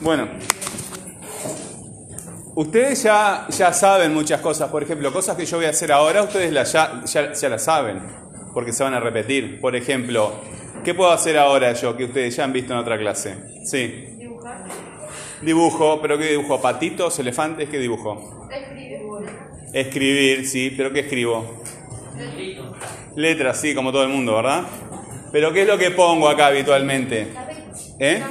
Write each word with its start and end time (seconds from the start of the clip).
Bueno, 0.00 0.28
ustedes 2.54 3.02
ya, 3.02 3.46
ya 3.48 3.72
saben 3.72 4.14
muchas 4.14 4.40
cosas. 4.40 4.70
Por 4.70 4.82
ejemplo, 4.82 5.12
cosas 5.12 5.36
que 5.36 5.44
yo 5.44 5.56
voy 5.56 5.66
a 5.66 5.70
hacer 5.70 5.90
ahora, 5.90 6.22
ustedes 6.22 6.52
ya, 6.72 7.02
ya, 7.04 7.32
ya 7.32 7.48
las 7.48 7.64
saben, 7.64 8.00
porque 8.54 8.72
se 8.72 8.84
van 8.84 8.94
a 8.94 9.00
repetir. 9.00 9.60
Por 9.60 9.74
ejemplo, 9.74 10.32
¿qué 10.84 10.94
puedo 10.94 11.10
hacer 11.10 11.36
ahora 11.36 11.72
yo 11.72 11.96
que 11.96 12.04
ustedes 12.04 12.36
ya 12.36 12.44
han 12.44 12.52
visto 12.52 12.72
en 12.72 12.78
otra 12.78 12.96
clase? 12.96 13.36
Sí. 13.64 14.16
Dibujo, 15.42 16.00
pero 16.00 16.16
¿qué 16.18 16.30
dibujo? 16.30 16.60
¿Patitos, 16.60 17.18
elefantes? 17.18 17.68
¿Qué 17.68 17.78
dibujo? 17.78 18.46
Escribir, 19.72 20.46
sí, 20.46 20.72
pero 20.76 20.92
¿qué 20.92 21.00
escribo? 21.00 21.44
Letras, 23.16 23.60
sí, 23.60 23.74
como 23.74 23.90
todo 23.92 24.04
el 24.04 24.08
mundo, 24.10 24.36
¿verdad? 24.36 24.64
Pero 25.32 25.52
¿qué 25.52 25.62
es 25.62 25.68
lo 25.68 25.78
que 25.78 25.90
pongo 25.90 26.28
acá 26.28 26.46
habitualmente? 26.46 27.28
¿Eh? 27.98 28.22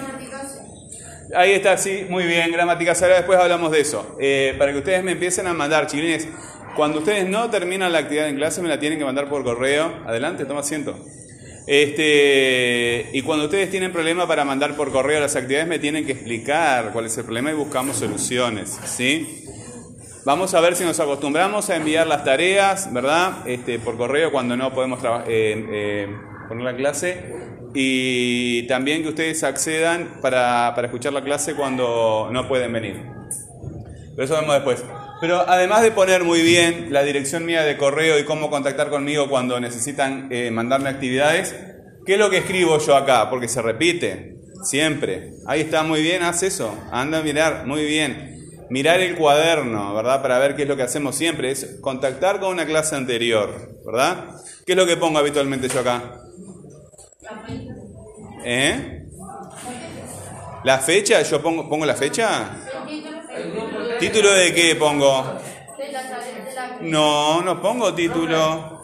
Ahí 1.35 1.51
está, 1.51 1.77
sí, 1.77 2.05
muy 2.09 2.23
bien, 2.23 2.51
gramática 2.51 2.93
ahora 2.93 3.15
después 3.15 3.37
hablamos 3.37 3.71
de 3.71 3.81
eso. 3.81 4.15
Eh, 4.19 4.55
para 4.57 4.71
que 4.71 4.77
ustedes 4.77 5.03
me 5.03 5.11
empiecen 5.11 5.45
a 5.47 5.53
mandar, 5.53 5.87
chiquilines, 5.87 6.27
cuando 6.75 6.99
ustedes 6.99 7.27
no 7.27 7.49
terminan 7.49 7.91
la 7.91 7.99
actividad 7.99 8.29
en 8.29 8.35
clase 8.35 8.61
me 8.61 8.69
la 8.69 8.79
tienen 8.79 8.97
que 8.97 9.05
mandar 9.05 9.27
por 9.29 9.43
correo. 9.43 10.03
Adelante, 10.05 10.45
toma 10.45 10.61
asiento. 10.61 10.97
Este, 11.67 13.09
y 13.11 13.21
cuando 13.23 13.45
ustedes 13.45 13.69
tienen 13.69 13.91
problema 13.91 14.25
para 14.25 14.45
mandar 14.45 14.75
por 14.75 14.91
correo 14.91 15.19
las 15.19 15.35
actividades, 15.35 15.67
me 15.67 15.79
tienen 15.79 16.05
que 16.05 16.13
explicar 16.13 16.91
cuál 16.93 17.07
es 17.07 17.17
el 17.17 17.25
problema 17.25 17.51
y 17.51 17.55
buscamos 17.55 17.97
soluciones, 17.97 18.79
¿sí? 18.85 19.43
Vamos 20.23 20.53
a 20.53 20.61
ver 20.61 20.75
si 20.75 20.85
nos 20.85 20.99
acostumbramos 20.99 21.69
a 21.69 21.75
enviar 21.75 22.07
las 22.07 22.23
tareas, 22.23 22.93
¿verdad? 22.93 23.45
Este, 23.45 23.79
por 23.79 23.97
correo 23.97 24.31
cuando 24.31 24.55
no 24.55 24.73
podemos 24.73 24.99
eh, 25.27 25.65
eh, 25.71 26.07
poner 26.47 26.63
la 26.65 26.75
clase. 26.75 27.33
Y 27.73 28.63
también 28.67 29.03
que 29.03 29.09
ustedes 29.09 29.43
accedan 29.43 30.19
para, 30.21 30.73
para 30.75 30.87
escuchar 30.87 31.13
la 31.13 31.23
clase 31.23 31.55
cuando 31.55 32.29
no 32.31 32.47
pueden 32.47 32.73
venir. 32.73 33.01
Pero 34.15 34.25
eso 34.25 34.35
vemos 34.35 34.55
después. 34.55 34.83
Pero 35.19 35.47
además 35.47 35.81
de 35.81 35.91
poner 35.91 36.23
muy 36.23 36.41
bien 36.41 36.87
la 36.91 37.03
dirección 37.03 37.45
mía 37.45 37.63
de 37.63 37.77
correo 37.77 38.19
y 38.19 38.25
cómo 38.25 38.49
contactar 38.49 38.89
conmigo 38.89 39.29
cuando 39.29 39.59
necesitan 39.59 40.27
eh, 40.31 40.51
mandarme 40.51 40.89
actividades, 40.89 41.55
¿qué 42.05 42.13
es 42.13 42.19
lo 42.19 42.29
que 42.29 42.37
escribo 42.37 42.77
yo 42.79 42.95
acá? 42.95 43.29
Porque 43.29 43.47
se 43.47 43.61
repite, 43.61 44.35
siempre. 44.63 45.31
Ahí 45.47 45.61
está, 45.61 45.83
muy 45.83 46.01
bien, 46.01 46.21
haz 46.21 46.43
eso. 46.43 46.75
Anda 46.91 47.19
a 47.19 47.23
mirar, 47.23 47.65
muy 47.65 47.85
bien. 47.85 48.37
Mirar 48.69 48.99
el 48.99 49.15
cuaderno, 49.15 49.95
¿verdad? 49.95 50.21
Para 50.21 50.37
ver 50.39 50.55
qué 50.55 50.63
es 50.63 50.67
lo 50.67 50.75
que 50.75 50.83
hacemos 50.83 51.15
siempre. 51.15 51.51
Es 51.51 51.77
contactar 51.81 52.39
con 52.39 52.51
una 52.51 52.65
clase 52.65 52.95
anterior, 52.95 53.79
¿verdad? 53.85 54.35
¿Qué 54.65 54.73
es 54.73 54.77
lo 54.77 54.85
que 54.85 54.97
pongo 54.97 55.17
habitualmente 55.17 55.67
yo 55.67 55.79
acá? 55.79 56.26
¿Eh? 58.43 59.03
¿La 60.63 60.79
fecha? 60.79 61.21
¿Yo 61.21 61.41
pongo, 61.41 61.69
pongo 61.69 61.85
la 61.85 61.95
fecha? 61.95 62.49
¿Título 63.99 64.31
de 64.31 64.53
qué 64.53 64.75
pongo? 64.75 65.39
No, 66.81 67.41
no 67.41 67.61
pongo 67.61 67.93
título. 67.93 68.77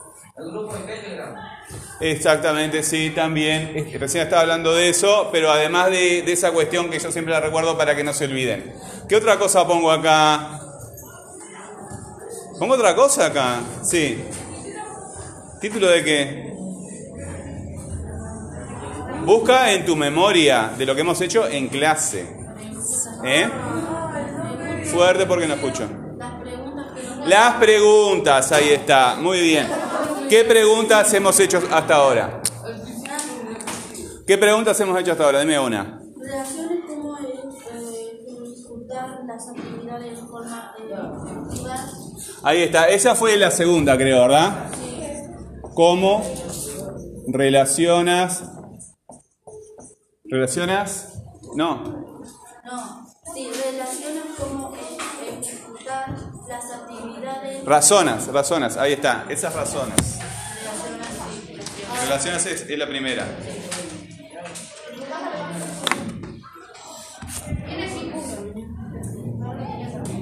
Exactamente, 2.00 2.84
sí, 2.84 3.12
también. 3.12 3.92
Recién 4.00 4.24
estaba 4.24 4.42
hablando 4.42 4.74
de 4.76 4.90
eso, 4.90 5.30
pero 5.32 5.52
además 5.52 5.90
de, 5.92 6.20
esa 6.32 6.52
cuestión 6.52 6.90
que 6.90 7.00
yo 7.00 7.12
siempre 7.12 7.34
la 7.34 7.40
recuerdo 7.40 7.78
para 7.78 7.96
que 7.96 8.04
no 8.04 8.14
se 8.14 8.26
olviden. 8.26 8.74
¿Qué 9.08 9.16
otra 9.16 9.38
cosa 9.38 9.66
pongo 9.66 9.92
acá? 9.92 10.60
¿Pongo 12.60 12.74
otra 12.74 12.96
cosa 12.96 13.28
acá? 13.28 13.62
Sí. 13.84 14.24
¿Título 15.62 15.88
de 15.88 16.04
qué? 16.04 16.53
Busca 19.26 19.72
en 19.72 19.86
tu 19.86 19.96
memoria 19.96 20.72
de 20.78 20.86
lo 20.86 20.96
que 20.96 21.02
hemos 21.02 21.20
hecho 21.22 21.48
en 21.48 21.70
clase. 21.70 22.28
¿Eh? 23.24 23.50
Fuerte 24.86 25.26
porque 25.26 25.48
no 25.48 25.54
escucho. 25.54 25.88
Las 27.26 27.54
preguntas, 27.56 28.52
ahí 28.52 28.72
está. 28.72 29.16
Muy 29.16 29.40
bien. 29.40 29.68
¿Qué 30.30 30.44
preguntas 30.44 31.14
hemos 31.14 31.40
hecho 31.40 31.62
hasta 31.72 31.96
ahora? 31.96 32.42
¿Qué 34.28 34.38
preguntas 34.38 34.80
hemos 34.82 35.00
hecho 35.00 35.14
hasta 35.14 35.26
ahora? 35.26 35.40
Dime 35.40 35.60
una. 35.60 36.02
Relaciones 36.18 36.80
como 36.88 37.18
ejecutar 37.18 39.20
las 39.26 39.50
actividades 39.50 40.22
de 40.22 40.28
forma 40.28 40.74
efectiva. 40.78 41.86
Ahí 42.44 42.64
está. 42.64 42.90
Esa 42.90 43.16
fue 43.16 43.38
la 43.38 43.52
segunda, 43.52 43.96
creo, 43.96 44.22
¿verdad? 44.22 44.70
¿Cómo 45.74 46.24
relacionas? 47.28 48.44
¿Relacionas? 50.34 51.22
No. 51.56 51.84
No, 52.66 53.08
sí, 53.36 53.52
relaciones 53.72 54.24
como 54.36 54.74
ejecutar 54.74 56.10
las 56.48 56.72
actividades. 56.72 57.64
Razonas, 57.64 58.28
razonas, 58.30 58.78
ahí 58.78 58.94
está, 58.94 59.28
esas 59.30 59.54
razones. 59.54 60.18
Relaciones 62.06 62.48
es, 62.48 62.68
es 62.68 62.80
la 62.80 62.88
primera. 62.88 63.28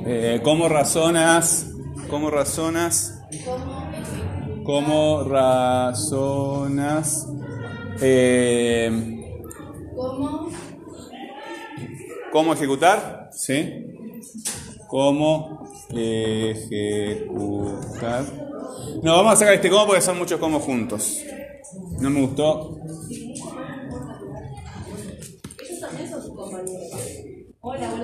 Eh, 0.06 0.42
¿Cómo 0.44 0.68
razonas? 0.68 1.68
¿Cómo 2.10 2.30
razonas? 2.30 3.18
¿Cómo 4.66 5.24
razonas? 5.24 7.30
Eh, 8.02 9.21
¿Cómo? 10.02 10.50
¿Cómo 12.32 12.54
ejecutar? 12.54 13.30
¿Sí? 13.32 13.86
¿Cómo 14.88 15.70
ejecutar? 15.94 17.44
No, 19.04 19.18
vamos 19.18 19.34
a 19.34 19.36
sacar 19.36 19.54
este 19.54 19.70
cómo 19.70 19.86
porque 19.86 20.02
son 20.02 20.18
muchos 20.18 20.40
cómo 20.40 20.60
juntos. 20.60 21.20
No 22.00 22.10
me 22.10 22.22
gustó. 22.22 22.80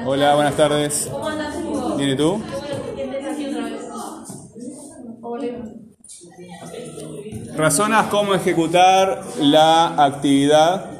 Hola, 0.05 0.35
buenas 0.35 0.55
tardes. 0.55 1.09
¿Cómo 1.11 1.27
andas, 1.27 1.55
Hugo? 1.55 1.95
¿Bien 1.95 2.09
y 2.11 2.15
tú? 2.15 2.39
Hola. 5.23 5.47
Razonas 7.55 8.05
cómo 8.09 8.35
ejecutar 8.35 9.23
la 9.39 10.05
actividad 10.05 10.96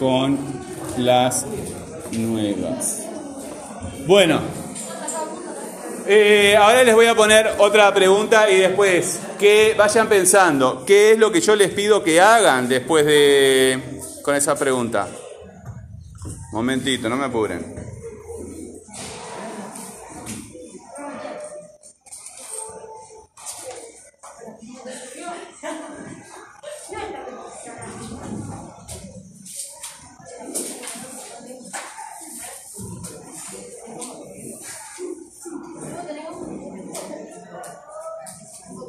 con 0.00 0.40
las 0.98 1.46
nuevas. 2.10 3.06
Bueno, 4.08 4.63
eh, 6.06 6.56
ahora 6.56 6.82
les 6.82 6.94
voy 6.94 7.06
a 7.06 7.14
poner 7.14 7.54
otra 7.58 7.92
pregunta 7.94 8.50
y 8.50 8.58
después 8.58 9.20
que 9.38 9.74
vayan 9.76 10.08
pensando 10.08 10.84
qué 10.86 11.12
es 11.12 11.18
lo 11.18 11.32
que 11.32 11.40
yo 11.40 11.56
les 11.56 11.70
pido 11.70 12.02
que 12.02 12.20
hagan 12.20 12.68
después 12.68 13.06
de 13.06 14.00
con 14.22 14.34
esa 14.34 14.58
pregunta. 14.58 15.08
Momentito, 16.52 17.08
no 17.08 17.16
me 17.16 17.26
apuren. 17.26 17.83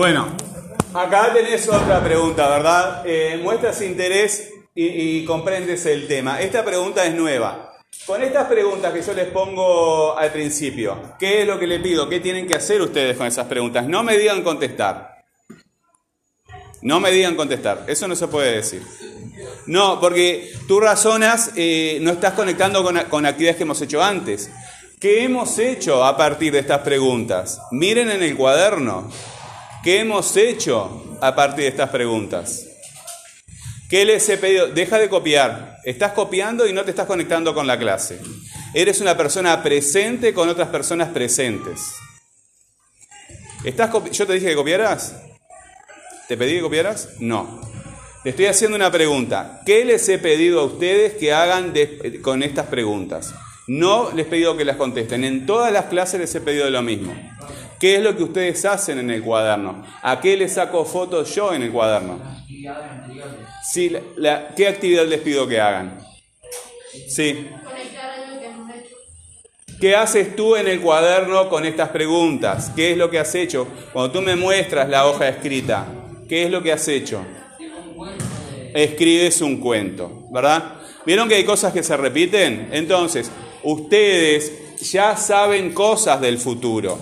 Bueno, 0.00 0.28
acá 0.94 1.30
tenés 1.34 1.68
otra 1.68 2.02
pregunta, 2.02 2.48
¿verdad? 2.48 3.02
Eh, 3.04 3.38
muestras 3.42 3.82
interés 3.82 4.50
y, 4.74 5.26
comprendes 5.26 5.84
el 5.84 6.08
tema. 6.08 6.40
Esta 6.40 6.64
pregunta 6.64 7.04
es 7.04 7.14
nueva. 7.14 7.76
Con 8.06 8.22
estas 8.22 8.48
preguntas 8.48 8.94
que 8.94 9.02
yo 9.02 9.12
les 9.12 9.26
pongo 9.26 10.16
al 10.16 10.32
principio, 10.32 10.96
¿qué 11.18 11.42
es 11.42 11.46
lo 11.46 11.58
que 11.58 11.66
le 11.66 11.80
pido? 11.80 12.08
¿Qué 12.08 12.18
tienen 12.18 12.46
que 12.46 12.54
hacer 12.54 12.80
ustedes 12.80 13.14
con 13.14 13.26
esas 13.26 13.46
preguntas? 13.46 13.86
No 13.86 14.02
me 14.02 14.16
digan 14.16 14.42
contestar. 14.42 15.22
No 16.80 16.98
me 16.98 17.10
digan 17.10 17.36
contestar. 17.36 17.84
Eso 17.86 18.08
no 18.08 18.16
se 18.16 18.26
puede 18.26 18.52
decir. 18.52 18.82
No, 19.66 20.00
porque 20.00 20.50
tú 20.66 20.80
razonas, 20.80 21.50
eh, 21.56 21.98
no 22.00 22.12
estás 22.12 22.32
conectando 22.32 22.82
con, 22.82 22.98
con 23.10 23.26
actividades 23.26 23.58
que 23.58 23.64
hemos 23.64 23.82
hecho 23.82 24.02
antes. 24.02 24.50
¿Qué 24.98 25.24
hemos 25.24 25.58
hecho 25.58 26.02
a 26.02 26.16
partir 26.16 26.54
de 26.54 26.60
estas 26.60 26.78
preguntas? 26.78 27.60
Miren 27.70 28.10
en 28.10 28.22
el 28.22 28.34
cuaderno. 28.34 29.10
¿Qué 29.82 30.00
hemos 30.00 30.36
hecho 30.36 31.16
a 31.22 31.34
partir 31.34 31.64
de 31.64 31.68
estas 31.68 31.88
preguntas? 31.88 32.66
¿Qué 33.88 34.04
les 34.04 34.28
he 34.28 34.36
pedido? 34.36 34.68
Deja 34.68 34.98
de 34.98 35.08
copiar. 35.08 35.78
Estás 35.84 36.12
copiando 36.12 36.66
y 36.66 36.72
no 36.74 36.84
te 36.84 36.90
estás 36.90 37.06
conectando 37.06 37.54
con 37.54 37.66
la 37.66 37.78
clase. 37.78 38.20
Eres 38.74 39.00
una 39.00 39.16
persona 39.16 39.62
presente 39.62 40.34
con 40.34 40.50
otras 40.50 40.68
personas 40.68 41.08
presentes. 41.08 41.80
¿Estás 43.64 43.90
¿Yo 44.12 44.26
te 44.26 44.34
dije 44.34 44.48
que 44.48 44.54
copiaras? 44.54 45.16
¿Te 46.28 46.36
pedí 46.36 46.56
que 46.56 46.60
copiaras? 46.60 47.08
No. 47.18 47.60
Te 48.22 48.30
estoy 48.30 48.46
haciendo 48.46 48.76
una 48.76 48.92
pregunta. 48.92 49.62
¿Qué 49.64 49.86
les 49.86 50.06
he 50.10 50.18
pedido 50.18 50.60
a 50.60 50.64
ustedes 50.64 51.14
que 51.14 51.32
hagan 51.32 51.72
con 52.20 52.42
estas 52.42 52.66
preguntas? 52.66 53.32
No 53.66 54.12
les 54.12 54.26
he 54.26 54.30
pedido 54.30 54.58
que 54.58 54.66
las 54.66 54.76
contesten. 54.76 55.24
En 55.24 55.46
todas 55.46 55.72
las 55.72 55.86
clases 55.86 56.20
les 56.20 56.34
he 56.34 56.42
pedido 56.42 56.68
lo 56.68 56.82
mismo. 56.82 57.14
¿Qué 57.80 57.96
es 57.96 58.02
lo 58.02 58.14
que 58.14 58.24
ustedes 58.24 58.62
hacen 58.66 58.98
en 58.98 59.10
el 59.10 59.22
cuaderno? 59.22 59.82
¿A 60.02 60.20
qué 60.20 60.36
les 60.36 60.52
saco 60.52 60.84
fotos 60.84 61.34
yo 61.34 61.54
en 61.54 61.62
el 61.62 61.72
cuaderno? 61.72 62.20
Sí, 63.72 63.90
¿Qué 64.54 64.68
actividad 64.68 65.06
les 65.06 65.20
pido 65.20 65.48
que 65.48 65.58
hagan? 65.58 65.98
Sí. 67.08 67.48
¿Qué 69.80 69.96
haces 69.96 70.36
tú 70.36 70.56
en 70.56 70.68
el 70.68 70.82
cuaderno 70.82 71.48
con 71.48 71.64
estas 71.64 71.88
preguntas? 71.88 72.70
¿Qué 72.76 72.90
es 72.92 72.98
lo 72.98 73.08
que 73.08 73.18
has 73.18 73.34
hecho? 73.34 73.66
Cuando 73.94 74.12
tú 74.12 74.20
me 74.20 74.36
muestras 74.36 74.86
la 74.90 75.06
hoja 75.06 75.30
escrita, 75.30 75.86
¿qué 76.28 76.44
es 76.44 76.50
lo 76.50 76.62
que 76.62 76.72
has 76.72 76.86
hecho? 76.86 77.24
Escribes 78.74 79.40
un 79.40 79.58
cuento, 79.58 80.26
¿verdad? 80.30 80.74
¿Vieron 81.06 81.30
que 81.30 81.36
hay 81.36 81.44
cosas 81.44 81.72
que 81.72 81.82
se 81.82 81.96
repiten? 81.96 82.68
Entonces, 82.72 83.30
ustedes 83.62 84.76
ya 84.92 85.16
saben 85.16 85.72
cosas 85.72 86.20
del 86.20 86.36
futuro. 86.36 86.98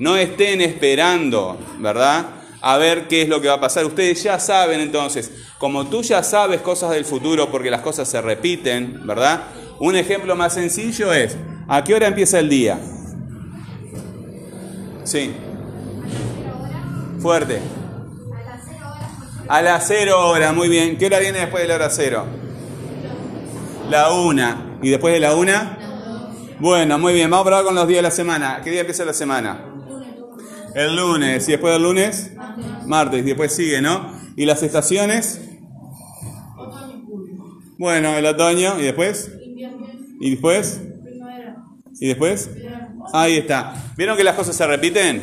No 0.00 0.16
estén 0.16 0.62
esperando, 0.62 1.58
¿verdad? 1.78 2.24
A 2.62 2.78
ver 2.78 3.06
qué 3.06 3.20
es 3.20 3.28
lo 3.28 3.42
que 3.42 3.48
va 3.48 3.54
a 3.54 3.60
pasar. 3.60 3.84
Ustedes 3.84 4.22
ya 4.22 4.40
saben 4.40 4.80
entonces, 4.80 5.30
como 5.58 5.88
tú 5.88 6.00
ya 6.00 6.22
sabes 6.22 6.62
cosas 6.62 6.90
del 6.92 7.04
futuro 7.04 7.50
porque 7.50 7.70
las 7.70 7.82
cosas 7.82 8.08
se 8.08 8.18
repiten, 8.22 9.06
¿verdad? 9.06 9.42
Un 9.78 9.96
ejemplo 9.96 10.34
más 10.36 10.54
sencillo 10.54 11.12
es, 11.12 11.36
¿a 11.68 11.84
qué 11.84 11.94
hora 11.94 12.06
empieza 12.06 12.38
el 12.38 12.48
día? 12.48 12.80
Sí. 15.04 15.32
Fuerte. 17.20 17.60
A 19.48 19.60
las 19.60 19.86
cero 19.86 20.30
horas, 20.30 20.54
muy 20.54 20.70
bien. 20.70 20.96
¿Qué 20.96 21.06
hora 21.06 21.18
viene 21.18 21.40
después 21.40 21.62
de 21.62 21.68
la 21.68 21.74
hora 21.74 21.90
cero? 21.90 22.24
La 23.90 24.12
una. 24.12 24.78
¿Y 24.80 24.88
después 24.88 25.12
de 25.12 25.20
la 25.20 25.34
una? 25.36 25.76
Bueno, 26.58 26.98
muy 26.98 27.12
bien. 27.12 27.28
Vamos 27.28 27.44
a 27.44 27.48
probar 27.48 27.64
con 27.66 27.74
los 27.74 27.86
días 27.86 27.98
de 27.98 28.02
la 28.02 28.10
semana. 28.10 28.62
¿Qué 28.64 28.70
día 28.70 28.80
empieza 28.80 29.04
la 29.04 29.12
semana? 29.12 29.69
El 30.74 30.96
lunes. 30.96 31.48
¿Y 31.48 31.52
después 31.52 31.72
del 31.72 31.82
lunes? 31.82 32.32
Martes. 32.86 33.20
Y 33.20 33.26
después 33.26 33.54
sigue, 33.54 33.80
¿no? 33.80 34.12
¿Y 34.36 34.46
las 34.46 34.62
estaciones? 34.62 35.40
Bueno, 37.78 38.16
el 38.16 38.26
otoño. 38.26 38.78
¿Y 38.78 38.82
después? 38.82 39.30
¿Y 40.20 40.30
después? 40.30 40.80
¿Y 42.00 42.08
después? 42.08 42.50
Ahí 43.12 43.38
está. 43.38 43.74
¿Vieron 43.96 44.16
que 44.16 44.24
las 44.24 44.36
cosas 44.36 44.56
se 44.56 44.66
repiten? 44.66 45.22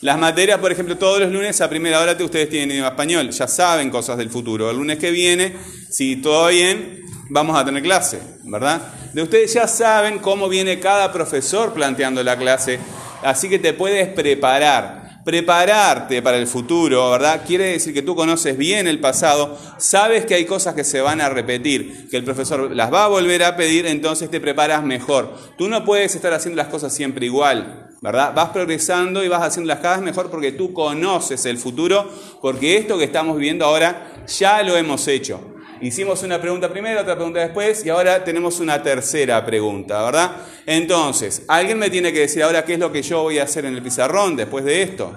Las 0.00 0.18
materias, 0.18 0.58
por 0.60 0.70
ejemplo, 0.70 0.96
todos 0.96 1.18
los 1.20 1.32
lunes 1.32 1.60
a 1.60 1.68
primera 1.68 2.00
hora 2.00 2.16
ustedes 2.20 2.48
tienen 2.48 2.84
español. 2.84 3.30
Ya 3.30 3.48
saben 3.48 3.90
cosas 3.90 4.16
del 4.16 4.30
futuro. 4.30 4.70
El 4.70 4.76
lunes 4.76 4.98
que 4.98 5.10
viene, 5.10 5.56
si 5.90 6.16
todo 6.16 6.48
bien, 6.48 7.00
vamos 7.30 7.58
a 7.58 7.64
tener 7.64 7.82
clase, 7.82 8.20
¿verdad? 8.44 8.80
De 9.12 9.22
ustedes 9.22 9.52
ya 9.52 9.66
saben 9.66 10.20
cómo 10.20 10.48
viene 10.48 10.78
cada 10.78 11.12
profesor 11.12 11.72
planteando 11.72 12.22
la 12.22 12.36
clase 12.36 12.78
Así 13.22 13.48
que 13.48 13.58
te 13.58 13.72
puedes 13.72 14.08
preparar. 14.08 15.08
Prepararte 15.24 16.22
para 16.22 16.38
el 16.38 16.46
futuro, 16.46 17.10
¿verdad? 17.10 17.42
Quiere 17.46 17.66
decir 17.66 17.92
que 17.92 18.00
tú 18.00 18.16
conoces 18.16 18.56
bien 18.56 18.86
el 18.86 18.98
pasado, 18.98 19.58
sabes 19.76 20.24
que 20.24 20.34
hay 20.34 20.46
cosas 20.46 20.74
que 20.74 20.84
se 20.84 21.02
van 21.02 21.20
a 21.20 21.28
repetir, 21.28 22.08
que 22.08 22.16
el 22.16 22.24
profesor 22.24 22.74
las 22.74 22.90
va 22.90 23.04
a 23.04 23.08
volver 23.08 23.44
a 23.44 23.54
pedir, 23.54 23.84
entonces 23.84 24.30
te 24.30 24.40
preparas 24.40 24.82
mejor. 24.82 25.34
Tú 25.58 25.68
no 25.68 25.84
puedes 25.84 26.14
estar 26.14 26.32
haciendo 26.32 26.56
las 26.56 26.68
cosas 26.68 26.94
siempre 26.94 27.26
igual, 27.26 27.90
¿verdad? 28.00 28.32
Vas 28.34 28.50
progresando 28.50 29.22
y 29.22 29.28
vas 29.28 29.42
haciendo 29.42 29.68
las 29.68 29.80
cosas 29.80 30.00
mejor 30.00 30.30
porque 30.30 30.52
tú 30.52 30.72
conoces 30.72 31.44
el 31.44 31.58
futuro, 31.58 32.10
porque 32.40 32.78
esto 32.78 32.96
que 32.96 33.04
estamos 33.04 33.36
viviendo 33.36 33.66
ahora 33.66 34.24
ya 34.26 34.62
lo 34.62 34.78
hemos 34.78 35.06
hecho. 35.08 35.57
Hicimos 35.80 36.22
una 36.24 36.40
pregunta 36.40 36.68
primero, 36.68 37.00
otra 37.00 37.14
pregunta 37.14 37.40
después 37.40 37.86
y 37.86 37.88
ahora 37.88 38.24
tenemos 38.24 38.58
una 38.58 38.82
tercera 38.82 39.44
pregunta, 39.44 40.02
¿verdad? 40.02 40.32
Entonces, 40.66 41.42
alguien 41.46 41.78
me 41.78 41.88
tiene 41.88 42.12
que 42.12 42.20
decir 42.20 42.42
ahora 42.42 42.64
qué 42.64 42.74
es 42.74 42.78
lo 42.80 42.90
que 42.90 43.02
yo 43.02 43.22
voy 43.22 43.38
a 43.38 43.44
hacer 43.44 43.64
en 43.64 43.74
el 43.74 43.82
pizarrón 43.82 44.34
después 44.34 44.64
de 44.64 44.82
esto. 44.82 45.14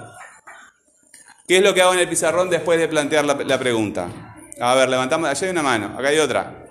¿Qué 1.47 1.57
es 1.57 1.63
lo 1.63 1.73
que 1.73 1.81
hago 1.81 1.93
en 1.93 1.99
el 1.99 2.07
pizarrón 2.07 2.49
después 2.49 2.79
de 2.79 2.87
plantear 2.87 3.25
la, 3.25 3.59
pregunta? 3.59 4.07
A 4.59 4.75
ver, 4.75 4.87
levantamos, 4.87 5.29
allá 5.29 5.45
hay 5.45 5.51
una 5.51 5.63
mano, 5.63 5.97
acá 5.97 6.09
hay 6.09 6.19
otra. 6.19 6.65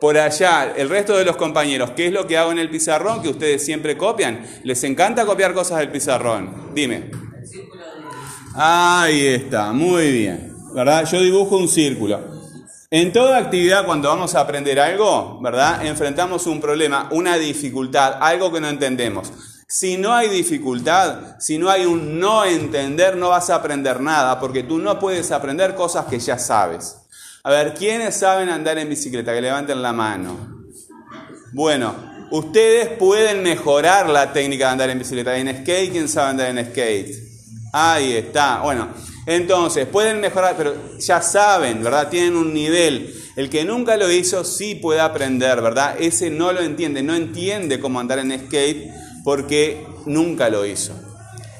Por 0.00 0.16
allá, 0.16 0.72
el 0.74 0.88
resto 0.88 1.16
de 1.18 1.26
los 1.26 1.36
compañeros, 1.36 1.90
¿qué 1.90 2.06
es 2.06 2.12
lo 2.12 2.26
que 2.26 2.38
hago 2.38 2.52
en 2.52 2.58
el 2.58 2.70
pizarrón 2.70 3.20
que 3.20 3.28
ustedes 3.28 3.62
siempre 3.62 3.98
copian? 3.98 4.46
¿Les 4.64 4.82
encanta 4.84 5.26
copiar 5.26 5.52
cosas 5.52 5.78
del 5.78 5.90
pizarrón? 5.90 6.70
Dime. 6.74 7.10
Ahí 8.54 9.26
está, 9.26 9.72
muy 9.72 10.10
bien. 10.10 10.59
¿Verdad? 10.74 11.06
Yo 11.10 11.20
dibujo 11.20 11.56
un 11.56 11.68
círculo. 11.68 12.20
En 12.90 13.12
toda 13.12 13.38
actividad, 13.38 13.86
cuando 13.86 14.08
vamos 14.08 14.34
a 14.34 14.40
aprender 14.40 14.80
algo, 14.80 15.40
¿verdad? 15.40 15.86
Enfrentamos 15.86 16.46
un 16.46 16.60
problema, 16.60 17.08
una 17.12 17.36
dificultad, 17.36 18.18
algo 18.20 18.52
que 18.52 18.60
no 18.60 18.68
entendemos. 18.68 19.32
Si 19.68 19.96
no 19.96 20.12
hay 20.12 20.28
dificultad, 20.28 21.38
si 21.38 21.56
no 21.56 21.70
hay 21.70 21.84
un 21.84 22.18
no 22.18 22.44
entender, 22.44 23.16
no 23.16 23.28
vas 23.28 23.50
a 23.50 23.54
aprender 23.56 24.00
nada, 24.00 24.40
porque 24.40 24.64
tú 24.64 24.78
no 24.78 24.98
puedes 24.98 25.30
aprender 25.30 25.76
cosas 25.76 26.06
que 26.06 26.18
ya 26.18 26.38
sabes. 26.38 26.96
A 27.44 27.50
ver, 27.50 27.74
¿quiénes 27.74 28.16
saben 28.16 28.48
andar 28.48 28.76
en 28.78 28.88
bicicleta? 28.88 29.32
Que 29.32 29.40
levanten 29.40 29.80
la 29.80 29.92
mano. 29.92 30.64
Bueno, 31.52 32.10
Ustedes 32.30 32.90
pueden 32.90 33.42
mejorar 33.42 34.08
la 34.08 34.32
técnica 34.32 34.66
de 34.66 34.70
andar 34.70 34.90
en 34.90 35.00
bicicleta. 35.00 35.36
En 35.36 35.48
skate, 35.48 35.90
¿quién 35.90 36.08
sabe 36.08 36.30
andar 36.30 36.56
en 36.56 36.64
skate? 36.64 37.16
Ahí 37.72 38.12
está. 38.12 38.60
Bueno, 38.60 38.88
entonces, 39.30 39.86
pueden 39.86 40.20
mejorar, 40.20 40.56
pero 40.56 40.74
ya 40.98 41.22
saben, 41.22 41.84
¿verdad? 41.84 42.08
Tienen 42.08 42.36
un 42.36 42.52
nivel. 42.52 43.14
El 43.36 43.48
que 43.48 43.64
nunca 43.64 43.96
lo 43.96 44.10
hizo 44.10 44.42
sí 44.42 44.74
puede 44.74 44.98
aprender, 44.98 45.62
¿verdad? 45.62 45.94
Ese 46.00 46.30
no 46.30 46.52
lo 46.52 46.60
entiende, 46.60 47.04
no 47.04 47.14
entiende 47.14 47.78
cómo 47.78 48.00
andar 48.00 48.18
en 48.18 48.36
skate 48.46 48.90
porque 49.22 49.86
nunca 50.04 50.50
lo 50.50 50.66
hizo. 50.66 50.94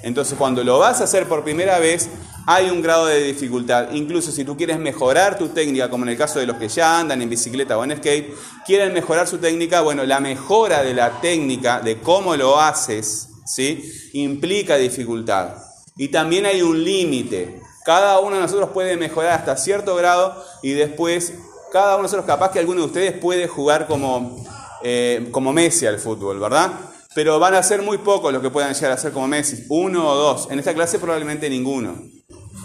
Entonces, 0.02 0.36
cuando 0.36 0.64
lo 0.64 0.80
vas 0.80 1.00
a 1.00 1.04
hacer 1.04 1.28
por 1.28 1.44
primera 1.44 1.78
vez, 1.78 2.08
hay 2.44 2.70
un 2.70 2.82
grado 2.82 3.06
de 3.06 3.22
dificultad. 3.22 3.92
Incluso 3.92 4.32
si 4.32 4.44
tú 4.44 4.56
quieres 4.56 4.80
mejorar 4.80 5.38
tu 5.38 5.50
técnica, 5.50 5.88
como 5.88 6.04
en 6.04 6.08
el 6.08 6.18
caso 6.18 6.40
de 6.40 6.46
los 6.46 6.56
que 6.56 6.68
ya 6.68 6.98
andan 6.98 7.22
en 7.22 7.30
bicicleta 7.30 7.78
o 7.78 7.84
en 7.84 7.96
skate, 7.96 8.34
quieren 8.66 8.92
mejorar 8.92 9.28
su 9.28 9.38
técnica, 9.38 9.80
bueno, 9.82 10.04
la 10.04 10.18
mejora 10.18 10.82
de 10.82 10.92
la 10.92 11.20
técnica, 11.20 11.80
de 11.80 12.00
cómo 12.00 12.34
lo 12.34 12.60
haces, 12.60 13.28
¿sí? 13.46 13.92
Implica 14.14 14.74
dificultad. 14.76 15.70
Y 15.96 16.08
también 16.08 16.46
hay 16.46 16.62
un 16.62 16.82
límite. 16.82 17.60
Cada 17.84 18.20
uno 18.20 18.37
de 18.37 18.42
nosotros 18.42 18.70
puede 18.70 18.96
mejorar 18.96 19.32
hasta 19.32 19.56
cierto 19.56 19.96
grado 19.96 20.44
y 20.62 20.72
después 20.72 21.32
cada 21.72 21.94
uno 21.94 21.99
de 21.99 22.02
nosotros 22.02 22.26
capaz 22.26 22.50
que 22.50 22.58
alguno 22.58 22.80
de 22.80 22.87
ustedes 22.87 23.12
puede 23.12 23.49
jugar 23.49 23.87
como, 23.87 24.44
eh, 24.82 25.28
como 25.30 25.52
Messi 25.52 25.87
al 25.87 25.99
fútbol, 25.99 26.38
¿verdad? 26.38 26.72
Pero 27.14 27.38
van 27.38 27.54
a 27.54 27.62
ser 27.62 27.82
muy 27.82 27.99
pocos 27.99 28.32
los 28.32 28.42
que 28.42 28.50
puedan 28.50 28.75
llegar 28.75 28.92
a 28.92 28.96
ser 28.96 29.12
como 29.12 29.26
Messi, 29.28 29.64
uno 29.68 30.08
o 30.08 30.14
dos. 30.14 30.49
En 30.50 30.58
esta 30.58 30.75
clase 30.75 30.99
probablemente 30.99 31.49
ninguno. 31.49 31.96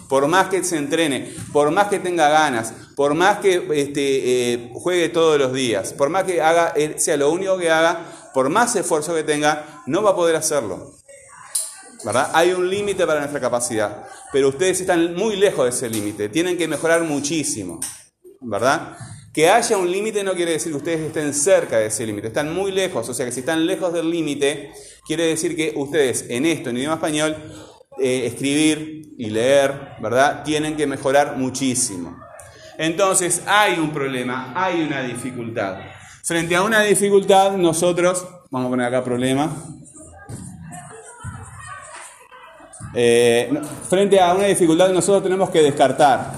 Por 0.10 0.28
más 0.28 0.50
que 0.50 0.64
se 0.64 0.78
entrene, 0.78 1.34
por 1.52 1.72
más 1.72 1.88
que 1.88 2.00
tenga 2.00 2.30
ganas, 2.30 2.74
por 2.96 3.16
más 3.16 3.40
que 3.40 3.68
este, 3.74 4.54
eh, 4.54 4.72
juegue 4.74 5.10
todos 5.10 5.40
los 5.40 5.52
días, 5.52 5.94
por 5.94 6.10
más 6.10 6.26
que 6.26 6.42
haga, 6.42 6.74
eh, 6.76 6.96
sea 6.98 7.18
lo 7.18 7.32
único 7.32 7.58
que 7.58 7.72
haga, 7.72 8.06
por 8.34 8.50
más 8.50 8.76
esfuerzo 8.76 9.16
que 9.16 9.24
tenga, 9.24 9.82
no 9.88 10.04
va 10.04 10.12
a 10.12 10.16
poder 10.16 10.36
hacerlo. 10.36 10.94
Hay 12.34 12.52
un 12.52 12.70
límite 12.70 13.06
para 13.06 13.20
nuestra 13.20 13.40
capacidad, 13.40 14.06
pero 14.32 14.50
ustedes 14.50 14.82
están 14.82 15.16
muy 15.16 15.36
lejos 15.36 15.66
de 15.66 15.70
ese 15.70 15.90
límite, 15.90 16.30
tienen 16.30 16.58
que 16.58 16.68
mejorar 16.68 17.04
muchísimo, 17.04 17.80
¿verdad? 18.42 18.96
Que 19.34 19.50
haya 19.50 19.78
un 19.78 19.92
límite 19.92 20.24
no 20.24 20.34
quiere 20.34 20.52
decir 20.52 20.72
que 20.72 20.78
ustedes 20.78 21.00
estén 21.02 21.34
cerca 21.34 21.80
de 21.80 21.88
ese 21.88 22.06
límite, 22.06 22.28
están 22.28 22.54
muy 22.54 22.72
lejos, 22.72 23.10
o 23.10 23.14
sea 23.14 23.26
que 23.26 23.32
si 23.32 23.40
están 23.40 23.66
lejos 23.66 23.92
del 23.92 24.10
límite, 24.10 24.72
quiere 25.06 25.26
decir 25.26 25.56
que 25.56 25.74
ustedes 25.76 26.26
en 26.30 26.46
esto, 26.46 26.70
en 26.70 26.78
idioma 26.78 26.96
español, 26.96 27.36
eh, 28.00 28.28
escribir 28.28 29.14
y 29.18 29.30
leer, 29.30 29.96
¿verdad? 30.02 30.44
Tienen 30.44 30.76
que 30.76 30.86
mejorar 30.86 31.38
muchísimo. 31.38 32.18
Entonces 32.78 33.42
hay 33.48 33.80
un 33.80 33.92
problema, 33.92 34.54
hay 34.56 34.82
una 34.82 35.02
dificultad. 35.02 35.80
Frente 36.24 36.56
a 36.56 36.64
una 36.64 36.82
dificultad, 36.82 37.54
nosotros, 37.58 38.28
vamos 38.52 38.68
a 38.68 38.70
poner 38.70 38.88
acá 38.88 39.04
problema, 39.04 39.56
Eh, 42.98 43.52
frente 43.90 44.20
a 44.22 44.34
una 44.34 44.46
dificultad 44.46 44.90
nosotros 44.90 45.22
tenemos 45.24 45.50
que 45.50 45.62
descartar. 45.62 46.32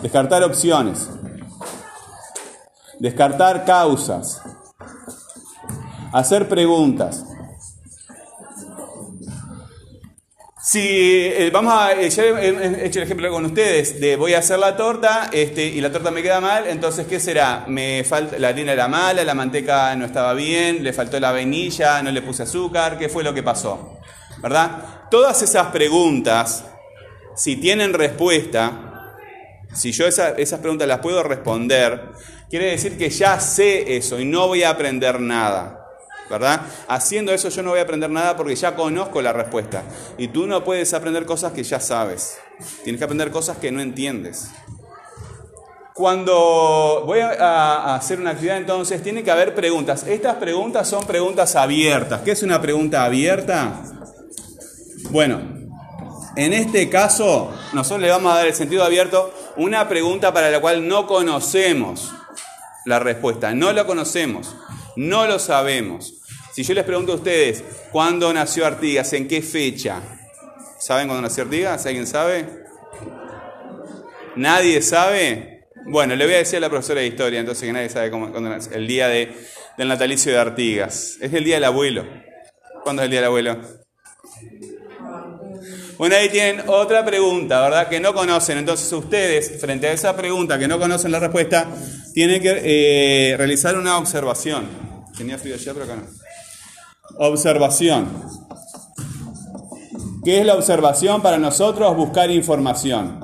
Descartar 0.00 0.42
opciones. 0.44 1.10
Descartar 2.98 3.64
causas. 3.64 4.40
Hacer 6.12 6.48
preguntas. 6.48 7.27
Si 10.70 10.80
eh, 10.82 11.48
vamos 11.50 11.72
a, 11.72 11.92
eh, 11.92 12.02
he 12.02 12.86
hecho 12.86 12.98
el 12.98 13.04
ejemplo 13.04 13.30
con 13.30 13.42
ustedes 13.46 13.98
de 13.98 14.16
voy 14.16 14.34
a 14.34 14.40
hacer 14.40 14.58
la 14.58 14.76
torta 14.76 15.30
este, 15.32 15.64
y 15.64 15.80
la 15.80 15.90
torta 15.90 16.10
me 16.10 16.22
queda 16.22 16.42
mal, 16.42 16.66
entonces 16.66 17.06
¿qué 17.06 17.18
será? 17.18 17.64
Me 17.68 18.04
falta, 18.04 18.38
la 18.38 18.48
harina 18.48 18.72
era 18.72 18.86
mala, 18.86 19.24
la 19.24 19.32
manteca 19.32 19.96
no 19.96 20.04
estaba 20.04 20.34
bien, 20.34 20.84
le 20.84 20.92
faltó 20.92 21.18
la 21.18 21.32
vainilla, 21.32 22.02
no 22.02 22.10
le 22.10 22.20
puse 22.20 22.42
azúcar, 22.42 22.98
¿qué 22.98 23.08
fue 23.08 23.24
lo 23.24 23.32
que 23.32 23.42
pasó? 23.42 23.98
¿Verdad? 24.42 25.08
Todas 25.10 25.40
esas 25.40 25.68
preguntas, 25.68 26.66
si 27.34 27.56
tienen 27.56 27.94
respuesta, 27.94 29.14
si 29.72 29.92
yo 29.92 30.06
esas 30.06 30.60
preguntas 30.60 30.86
las 30.86 30.98
puedo 30.98 31.22
responder, 31.22 32.10
quiere 32.50 32.66
decir 32.66 32.98
que 32.98 33.08
ya 33.08 33.40
sé 33.40 33.96
eso 33.96 34.20
y 34.20 34.26
no 34.26 34.48
voy 34.48 34.64
a 34.64 34.68
aprender 34.68 35.18
nada. 35.18 35.87
¿Verdad? 36.30 36.62
Haciendo 36.88 37.32
eso 37.32 37.48
yo 37.48 37.62
no 37.62 37.70
voy 37.70 37.80
a 37.80 37.82
aprender 37.82 38.10
nada 38.10 38.36
porque 38.36 38.54
ya 38.54 38.74
conozco 38.74 39.22
la 39.22 39.32
respuesta. 39.32 39.82
Y 40.16 40.28
tú 40.28 40.46
no 40.46 40.64
puedes 40.64 40.94
aprender 40.94 41.24
cosas 41.26 41.52
que 41.52 41.62
ya 41.62 41.80
sabes. 41.80 42.38
Tienes 42.84 42.98
que 42.98 43.04
aprender 43.04 43.30
cosas 43.30 43.58
que 43.58 43.70
no 43.70 43.80
entiendes. 43.80 44.50
Cuando 45.94 47.02
voy 47.04 47.20
a 47.20 47.94
hacer 47.96 48.20
una 48.20 48.30
actividad 48.30 48.56
entonces, 48.56 49.02
tiene 49.02 49.24
que 49.24 49.32
haber 49.32 49.54
preguntas. 49.54 50.04
Estas 50.06 50.36
preguntas 50.36 50.88
son 50.88 51.04
preguntas 51.04 51.56
abiertas. 51.56 52.20
¿Qué 52.20 52.30
es 52.30 52.42
una 52.44 52.60
pregunta 52.60 53.04
abierta? 53.04 53.82
Bueno, 55.10 55.40
en 56.36 56.52
este 56.52 56.88
caso, 56.88 57.52
nosotros 57.72 58.00
le 58.00 58.10
vamos 58.10 58.32
a 58.32 58.36
dar 58.36 58.46
el 58.46 58.54
sentido 58.54 58.84
abierto 58.84 59.34
una 59.56 59.88
pregunta 59.88 60.32
para 60.32 60.50
la 60.50 60.60
cual 60.60 60.86
no 60.86 61.08
conocemos 61.08 62.12
la 62.84 63.00
respuesta. 63.00 63.52
No 63.54 63.72
la 63.72 63.84
conocemos, 63.84 64.54
no 64.94 65.26
lo 65.26 65.40
sabemos. 65.40 66.17
Si 66.58 66.64
yo 66.64 66.74
les 66.74 66.82
pregunto 66.82 67.12
a 67.12 67.14
ustedes, 67.14 67.62
¿cuándo 67.92 68.32
nació 68.32 68.66
Artigas? 68.66 69.12
¿En 69.12 69.28
qué 69.28 69.42
fecha? 69.42 70.02
¿Saben 70.80 71.06
cuándo 71.06 71.22
nació 71.22 71.44
Artigas? 71.44 71.86
¿Alguien 71.86 72.04
sabe? 72.04 72.64
¿Nadie 74.34 74.82
sabe? 74.82 75.68
Bueno, 75.86 76.16
le 76.16 76.24
voy 76.24 76.34
a 76.34 76.38
decir 76.38 76.56
a 76.56 76.60
la 76.62 76.68
profesora 76.68 77.00
de 77.00 77.06
historia, 77.06 77.38
entonces 77.38 77.64
que 77.64 77.72
nadie 77.72 77.88
sabe 77.88 78.10
cuándo 78.10 78.40
nació. 78.40 78.72
El 78.72 78.88
día 78.88 79.06
de, 79.06 79.36
del 79.76 79.86
natalicio 79.86 80.32
de 80.32 80.38
Artigas. 80.38 81.18
Es 81.20 81.32
el 81.32 81.44
día 81.44 81.54
del 81.54 81.64
abuelo. 81.64 82.04
¿Cuándo 82.82 83.02
es 83.02 83.04
el 83.04 83.12
día 83.12 83.20
del 83.20 83.28
abuelo? 83.28 83.60
Bueno, 85.96 86.16
ahí 86.16 86.28
tienen 86.28 86.64
otra 86.66 87.04
pregunta, 87.04 87.60
¿verdad? 87.60 87.88
Que 87.88 88.00
no 88.00 88.12
conocen. 88.12 88.58
Entonces 88.58 88.92
ustedes, 88.92 89.60
frente 89.60 89.86
a 89.86 89.92
esa 89.92 90.16
pregunta 90.16 90.58
que 90.58 90.66
no 90.66 90.80
conocen 90.80 91.12
la 91.12 91.20
respuesta, 91.20 91.68
tienen 92.14 92.42
que 92.42 92.50
eh, 93.30 93.36
realizar 93.36 93.78
una 93.78 93.96
observación. 93.96 94.66
Tenía 95.16 95.38
frío 95.38 95.54
ya, 95.54 95.72
pero 95.72 95.84
acá 95.84 95.94
no. 95.94 96.17
Observación. 97.16 98.06
¿Qué 100.24 100.40
es 100.40 100.46
la 100.46 100.54
observación 100.54 101.22
para 101.22 101.38
nosotros? 101.38 101.96
Buscar 101.96 102.30
información. 102.30 103.20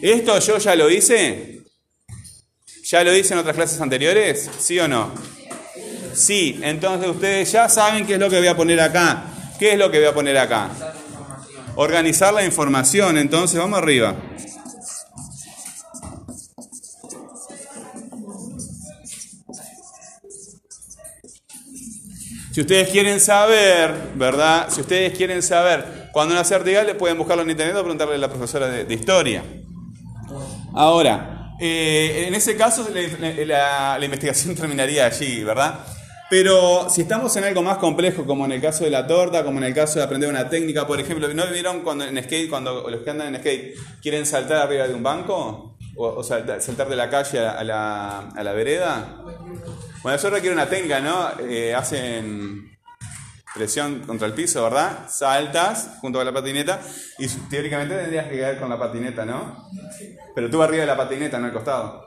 ¿Esto 0.00 0.38
yo 0.38 0.58
ya 0.58 0.76
lo 0.76 0.90
hice? 0.90 1.62
¿Ya 2.84 3.02
lo 3.02 3.14
hice 3.16 3.32
en 3.34 3.40
otras 3.40 3.56
clases 3.56 3.80
anteriores? 3.80 4.50
¿Sí 4.58 4.78
o 4.78 4.86
no? 4.86 5.10
Sí, 6.14 6.60
entonces 6.62 7.08
ustedes 7.08 7.50
ya 7.50 7.68
saben 7.68 8.06
qué 8.06 8.14
es 8.14 8.20
lo 8.20 8.28
que 8.28 8.38
voy 8.38 8.48
a 8.48 8.56
poner 8.56 8.80
acá. 8.80 9.24
¿Qué 9.58 9.72
es 9.72 9.78
lo 9.78 9.90
que 9.90 9.98
voy 9.98 10.08
a 10.08 10.14
poner 10.14 10.36
acá? 10.36 10.70
Organizar 11.76 12.34
la 12.34 12.44
información, 12.44 13.16
entonces 13.18 13.58
vamos 13.58 13.78
arriba. 13.78 14.14
Si 22.54 22.60
ustedes 22.60 22.88
quieren 22.90 23.18
saber, 23.18 24.12
¿verdad? 24.14 24.68
Si 24.70 24.80
ustedes 24.80 25.18
quieren 25.18 25.42
saber 25.42 26.08
cuándo 26.12 26.36
nace 26.36 26.54
Artigas, 26.54 26.86
le 26.86 26.94
pueden 26.94 27.18
buscarlo 27.18 27.42
en 27.42 27.50
internet 27.50 27.74
o 27.74 27.80
preguntarle 27.80 28.14
a 28.14 28.18
la 28.18 28.28
profesora 28.28 28.68
de, 28.68 28.94
historia. 28.94 29.42
Ahora, 30.72 31.56
eh, 31.60 32.26
en 32.28 32.34
ese 32.36 32.56
caso 32.56 32.86
la, 32.94 33.98
investigación 34.00 34.54
terminaría 34.60 35.04
allí, 35.04 35.42
¿verdad? 35.42 35.80
Pero 36.30 36.88
si 36.88 37.00
estamos 37.00 37.34
en 37.34 37.42
algo 37.42 37.60
más 37.64 37.78
complejo, 37.78 38.24
como 38.24 38.44
en 38.44 38.52
el 38.52 38.60
caso 38.60 38.84
de 38.84 38.90
la 38.90 39.04
torta, 39.04 39.42
como 39.42 39.58
en 39.58 39.64
el 39.64 39.74
caso 39.74 39.98
de 39.98 40.04
aprender 40.04 40.30
una 40.30 40.48
técnica, 40.48 40.86
por 40.86 41.00
ejemplo, 41.00 41.26
¿no 41.34 41.48
vieron 41.48 41.80
cuando 41.80 42.04
en 42.04 42.22
skate, 42.22 42.48
cuando 42.48 42.88
los 42.88 43.00
que 43.00 43.10
andan 43.10 43.34
en 43.34 43.40
skate 43.40 43.74
quieren 44.00 44.24
saltar 44.26 44.58
arriba 44.58 44.86
de 44.86 44.94
un 44.94 45.02
banco? 45.02 45.76
¿O, 45.96 46.22
saltar, 46.22 46.88
de 46.88 46.96
la 46.96 47.10
calle 47.10 47.40
a 47.40 47.64
la 47.64 48.52
vereda? 48.52 49.24
Bueno, 50.04 50.16
eso 50.18 50.28
requiere 50.28 50.54
una 50.54 50.68
técnica, 50.68 51.00
¿no? 51.00 51.30
Eh, 51.48 51.74
hacen 51.74 52.76
presión 53.54 54.00
contra 54.00 54.26
el 54.26 54.34
piso, 54.34 54.62
¿verdad? 54.62 55.08
Saltas 55.08 55.92
junto 56.02 56.18
con 56.18 56.26
la 56.26 56.32
patineta 56.34 56.78
y 57.18 57.26
teóricamente 57.26 57.96
tendrías 57.96 58.28
que 58.28 58.38
caer 58.38 58.60
con 58.60 58.68
la 58.68 58.78
patineta, 58.78 59.24
¿no? 59.24 59.66
Pero 60.34 60.50
tú 60.50 60.62
arriba 60.62 60.82
de 60.82 60.88
la 60.88 60.96
patineta, 60.98 61.38
no 61.38 61.46
al 61.46 61.54
costado. 61.54 62.06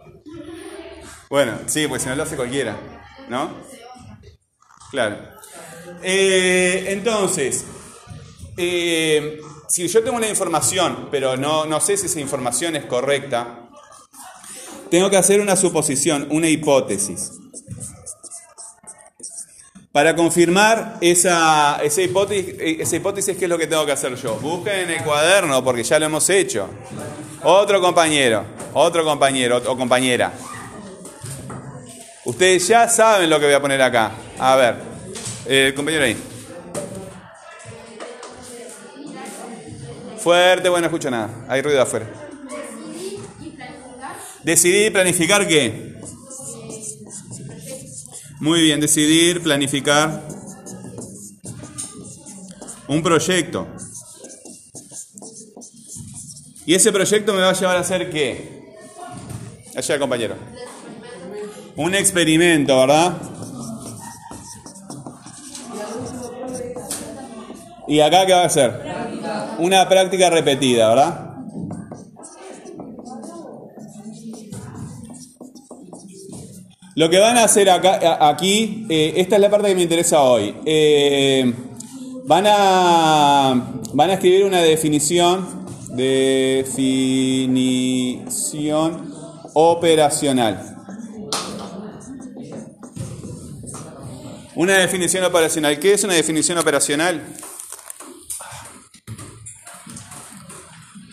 Bueno, 1.28 1.58
sí, 1.66 1.88
pues 1.88 2.04
si 2.04 2.10
no 2.10 2.16
lo 2.16 2.22
hace 2.22 2.36
cualquiera, 2.36 2.78
¿no? 3.30 3.50
Claro. 4.92 5.18
Eh, 6.04 6.86
entonces, 6.90 7.66
eh, 8.58 9.42
si 9.68 9.88
yo 9.88 10.04
tengo 10.04 10.18
una 10.18 10.30
información, 10.30 11.08
pero 11.10 11.36
no, 11.36 11.66
no 11.66 11.82
sé 11.82 11.98
si 11.98 12.06
esa 12.06 12.20
información 12.20 12.76
es 12.76 12.86
correcta, 12.86 13.68
tengo 14.92 15.10
que 15.10 15.18
hacer 15.18 15.42
una 15.42 15.56
suposición, 15.56 16.28
una 16.30 16.48
hipótesis. 16.48 17.32
Para 19.92 20.16
confirmar 20.16 20.98
esa, 21.02 21.80
esa, 21.82 22.02
hipótesis, 22.02 22.56
esa 22.60 22.96
hipótesis, 22.96 23.38
¿qué 23.38 23.46
es 23.46 23.50
lo 23.50 23.58
que 23.58 23.68
tengo 23.68 23.86
que 23.86 23.94
hacer 23.94 24.16
yo? 24.16 24.36
Busquen 24.36 24.82
en 24.82 24.92
el 24.92 25.04
cuaderno, 25.04 25.64
porque 25.64 25.84
ya 25.84 25.98
lo 25.98 26.06
hemos 26.06 26.30
hecho. 26.30 26.70
Otro 27.44 27.82
compañero, 27.82 28.46
otro 28.74 29.04
compañero 29.04 29.62
o 29.66 29.78
compañera. 29.78 30.34
Ustedes 32.26 32.68
ya 32.68 32.88
saben 32.90 33.30
lo 33.30 33.40
que 33.40 33.46
voy 33.46 33.56
a 33.56 33.62
poner 33.62 33.82
acá. 33.82 34.12
A 34.38 34.56
ver, 34.56 34.76
el 35.48 35.74
compañero 35.74 36.04
ahí. 36.04 36.18
Fuerte, 40.20 40.68
bueno, 40.68 40.82
no 40.82 40.88
escucho 40.88 41.10
nada. 41.10 41.46
Hay 41.48 41.62
ruido 41.62 41.82
afuera. 41.82 42.06
Decidir 44.44 44.88
y 44.88 44.90
planificar 44.90 45.48
qué? 45.48 45.97
Muy 48.40 48.62
bien, 48.62 48.80
decidir, 48.80 49.42
planificar 49.42 50.22
un 52.88 53.02
proyecto. 53.02 53.68
Y 56.66 56.76
ese 56.76 56.92
proyecto 56.92 57.34
me 57.34 57.42
va 57.42 57.50
a 57.50 57.54
llevar 57.54 57.78
a 57.78 57.80
hacer 57.80 58.12
qué? 58.12 58.76
Allá, 59.76 60.00
compañero. 60.00 60.36
Un 61.76 61.96
experimento, 61.96 62.78
¿verdad? 62.78 63.18
¿Y 67.88 68.00
acá 68.02 68.26
qué 68.26 68.34
va 68.34 68.44
a 68.44 68.50
ser? 68.50 68.82
Una 69.60 69.88
práctica 69.90 70.30
repetida, 70.30 70.90
¿verdad? 70.90 71.27
Lo 76.98 77.10
que 77.12 77.20
van 77.20 77.38
a 77.38 77.44
hacer 77.44 77.70
acá, 77.70 78.28
aquí, 78.28 78.88
eh, 78.90 79.14
esta 79.18 79.36
es 79.36 79.42
la 79.44 79.52
parte 79.52 79.68
que 79.68 79.76
me 79.76 79.84
interesa 79.84 80.20
hoy. 80.24 80.56
Eh, 80.66 81.54
van, 82.26 82.46
a, 82.48 83.54
van 83.94 84.10
a 84.10 84.14
escribir 84.14 84.46
una 84.46 84.64
definición, 84.64 85.68
definición 85.90 86.74
operacional. 89.54 90.76
Una 94.56 94.78
definición 94.78 95.24
operacional. 95.24 95.78
¿Qué 95.80 95.94
es 95.94 96.04
una 96.04 96.16
definición 96.16 96.58
operacional? 96.58 97.22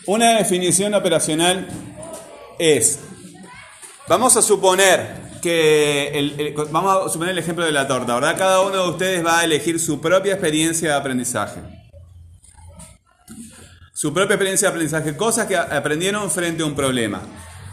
Una 0.07 0.35
definición 0.39 0.95
operacional 0.95 1.67
es, 2.57 2.97
vamos 4.07 4.35
a 4.35 4.41
suponer 4.41 5.24
que, 5.45 6.55
vamos 6.71 7.05
a 7.05 7.09
suponer 7.09 7.33
el 7.33 7.37
ejemplo 7.37 7.63
de 7.63 7.71
la 7.71 7.87
torta, 7.87 8.15
¿verdad? 8.15 8.35
Cada 8.35 8.61
uno 8.61 8.83
de 8.83 8.89
ustedes 8.89 9.23
va 9.23 9.41
a 9.41 9.43
elegir 9.43 9.79
su 9.79 10.01
propia 10.01 10.33
experiencia 10.33 10.89
de 10.89 10.95
aprendizaje. 10.95 11.59
Su 13.93 14.11
propia 14.11 14.33
experiencia 14.33 14.69
de 14.69 14.71
aprendizaje, 14.71 15.15
cosas 15.15 15.45
que 15.45 15.55
aprendieron 15.55 16.31
frente 16.31 16.63
a 16.63 16.65
un 16.65 16.73
problema. 16.73 17.21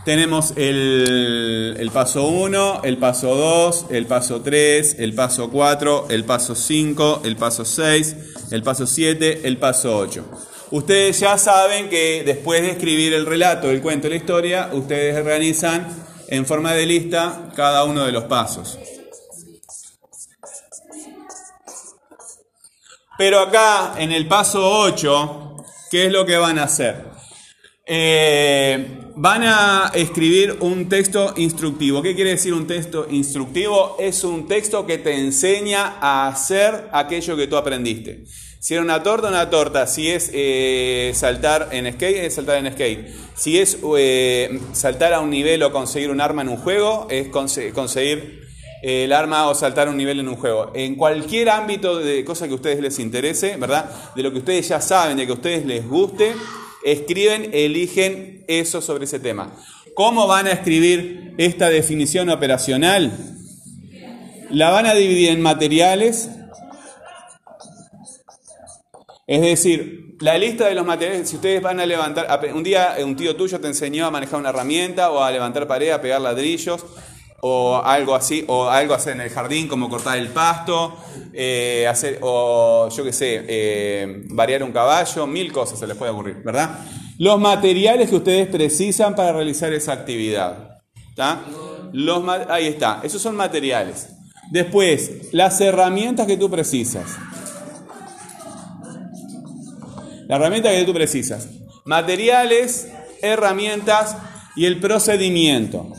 Tenemos 0.05 0.53
el, 0.57 1.77
el 1.81 1.91
paso 1.91 2.27
1, 2.27 2.83
el 2.85 2.99
paso 2.99 3.35
2, 3.35 3.87
el 3.89 4.05
paso 4.05 4.43
3, 4.43 4.97
el 4.99 5.15
paso 5.15 5.49
4, 5.49 6.09
el 6.11 6.25
paso 6.25 6.55
5, 6.55 7.23
el 7.25 7.37
paso 7.37 7.65
6, 7.65 8.17
el 8.51 8.63
paso 8.63 8.87
7, 8.87 9.41
el 9.45 9.57
paso 9.57 9.97
8. 9.97 10.25
Ustedes 10.73 11.21
ya 11.21 11.39
saben 11.39 11.89
que 11.89 12.23
después 12.27 12.61
de 12.61 12.73
escribir 12.73 13.15
el 13.15 13.25
relato, 13.25 13.71
el 13.71 13.81
cuento, 13.81 14.11
la 14.11 14.17
historia, 14.17 14.69
ustedes 14.73 15.17
organizan 15.17 16.12
en 16.29 16.47
forma 16.47 16.73
de 16.73 16.87
lista 16.87 17.51
cada 17.55 17.85
uno 17.85 18.05
de 18.05 18.13
los 18.13 18.25
pasos. 18.25 18.79
Pero 23.19 23.41
acá, 23.41 23.95
en 23.99 24.11
el 24.11 24.27
paso 24.27 24.67
8, 24.81 25.57
¿qué 25.91 26.07
es 26.07 26.13
lo 26.13 26.25
que 26.25 26.37
van 26.37 26.59
a 26.59 26.65
hacer? 26.65 27.05
Eh, 27.87 29.03
van 29.17 29.43
a 29.45 29.93
escribir 29.95 30.57
un 30.61 30.89
texto 30.89 31.35
instructivo. 31.37 32.03
¿Qué 32.03 32.15
quiere 32.15 32.31
decir 32.31 32.55
un 32.55 32.67
texto 32.67 33.07
instructivo? 33.11 33.97
Es 33.99 34.25
un 34.25 34.47
texto 34.49 34.87
que 34.87 34.99
te 34.99 35.15
enseña 35.19 35.99
a 36.01 36.29
hacer 36.29 36.89
aquello 36.93 37.37
que 37.37 37.47
tú 37.47 37.57
aprendiste. 37.57 38.25
Si 38.63 38.75
era 38.75 38.83
una 38.85 39.03
torta, 39.03 39.27
una 39.27 39.51
torta. 39.51 39.89
Si 39.89 40.09
es 40.09 40.31
eh, 40.33 41.11
saltar 41.17 41.71
en 41.73 41.93
skate, 41.93 42.27
es 42.27 42.35
saltar 42.35 42.65
en 42.65 42.73
skate. 42.73 43.09
Si 43.35 43.59
es 43.59 43.77
eh, 43.99 44.61
saltar 44.73 45.13
a 45.15 45.21
un 45.21 45.31
nivel 45.31 45.65
o 45.65 45.73
conseguir 45.73 46.13
un 46.13 46.21
arma 46.21 46.43
en 46.43 46.49
un 46.49 46.59
juego, 46.59 47.09
es 47.11 47.27
conseguir 47.27 48.47
el 48.81 49.13
arma 49.13 49.49
o 49.49 49.57
saltar 49.57 49.89
a 49.89 49.91
un 49.91 49.97
nivel 49.97 50.21
en 50.21 50.29
un 50.29 50.37
juego. 50.37 50.71
En 50.77 50.95
cualquier 50.95 51.51
ámbito 51.51 51.99
de 51.99 52.25
cosa 52.25 52.47
que 52.47 52.53
a 52.53 52.55
ustedes 52.55 52.81
les 52.81 53.01
interese, 53.01 53.57
¿verdad? 53.57 53.91
De 54.15 54.23
lo 54.23 54.31
que 54.31 54.39
ustedes 54.39 54.69
ya 54.69 54.81
saben, 54.81 55.17
de 55.17 55.27
que 55.27 55.33
a 55.33 55.35
ustedes 55.35 55.67
les 55.67 55.85
guste, 55.85 56.33
escriben, 56.85 57.51
eligen 57.53 58.45
eso 58.47 58.81
sobre 58.81 59.07
ese 59.07 59.19
tema. 59.19 59.57
¿Cómo 59.97 60.29
van 60.29 60.47
a 60.47 60.53
escribir 60.53 61.35
esta 61.37 61.69
definición 61.69 62.31
operacional? 62.31 63.11
La 64.51 64.71
van 64.71 64.87
a 64.87 64.95
dividir 64.95 65.31
en 65.31 65.41
materiales, 65.41 66.29
es 69.27 69.41
decir, 69.41 70.17
la 70.21 70.39
lista 70.39 70.67
de 70.67 70.75
los 70.75 70.87
materiales, 70.87 71.29
si 71.29 71.37
ustedes 71.37 71.63
van 71.63 71.81
a 71.81 71.87
levantar, 71.87 72.27
un 72.55 72.63
día 72.63 72.97
un 73.05 73.17
tío 73.17 73.37
tuyo 73.37 73.61
te 73.61 73.69
enseñó 73.69 74.07
a 74.07 74.11
manejar 74.11 74.41
una 74.41 74.51
herramienta 74.51 75.11
o 75.11 75.23
a 75.23 75.31
levantar 75.31 75.67
pared, 75.67 75.91
a 75.91 76.01
pegar 76.01 76.21
ladrillos 76.21 76.85
o 77.45 77.77
algo 77.77 78.15
así, 78.15 78.45
o 78.47 78.69
algo 78.69 78.95
hacer 78.95 79.15
en 79.15 79.23
el 79.23 79.31
jardín 79.31 79.67
como 79.67 79.89
cortar 79.89 80.17
el 80.17 80.29
pasto, 80.29 80.97
eh, 81.33 81.89
hacer, 81.89 82.21
o 82.23 82.89
yo 82.89 83.03
qué 83.03 83.13
sé, 83.13 83.45
eh, 83.49 84.23
variar 84.29 84.63
un 84.63 84.71
caballo, 84.71 85.27
mil 85.27 85.53
cosas 85.53 85.81
se 85.81 85.89
les 85.89 85.97
puede 85.97 86.13
ocurrir, 86.13 86.37
¿verdad? 86.45 86.79
Los 87.19 87.41
materiales 87.41 88.11
que 88.11 88.17
ustedes 88.17 88.47
precisan 88.47 89.17
para 89.17 89.33
realizar 89.33 89.73
esa 89.73 89.93
actividad. 89.93 90.83
Los, 91.93 92.23
ahí 92.49 92.69
está, 92.69 93.01
esos 93.03 93.21
son 93.21 93.35
materiales. 93.35 94.11
Después, 94.53 95.33
las 95.33 95.61
herramientas 95.61 96.29
que 96.29 96.37
tú 96.37 96.49
precisas. 96.49 97.07
La 100.29 100.37
herramienta 100.37 100.71
que 100.71 100.85
tú 100.85 100.95
precisas. 100.95 101.49
Materiales, 101.85 102.89
herramientas 103.21 104.17
y 104.57 104.67
el 104.67 104.81
procedimiento. 104.81 105.93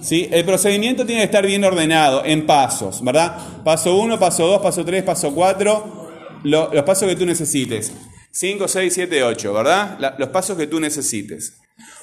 ¿Sí? 0.00 0.28
El 0.30 0.44
procedimiento 0.44 1.06
tiene 1.06 1.22
que 1.22 1.26
estar 1.26 1.46
bien 1.46 1.64
ordenado 1.64 2.24
en 2.24 2.44
pasos, 2.44 3.02
¿verdad? 3.04 3.62
Paso 3.64 3.96
1, 3.96 4.18
paso 4.18 4.46
2, 4.46 4.60
paso 4.60 4.84
3, 4.84 5.02
paso 5.04 5.32
4, 5.32 6.10
los 6.42 6.82
pasos 6.84 7.08
que 7.08 7.16
tú 7.16 7.24
necesites. 7.24 7.92
5, 8.32 8.66
6, 8.66 8.94
7, 8.94 9.22
8, 9.22 9.52
¿verdad? 9.52 10.16
los 10.18 10.28
pasos 10.30 10.56
que 10.56 10.66
tú 10.66 10.80
necesites. 10.80 11.54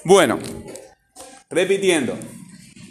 Bueno, 0.03 0.39
repitiendo. 1.49 2.17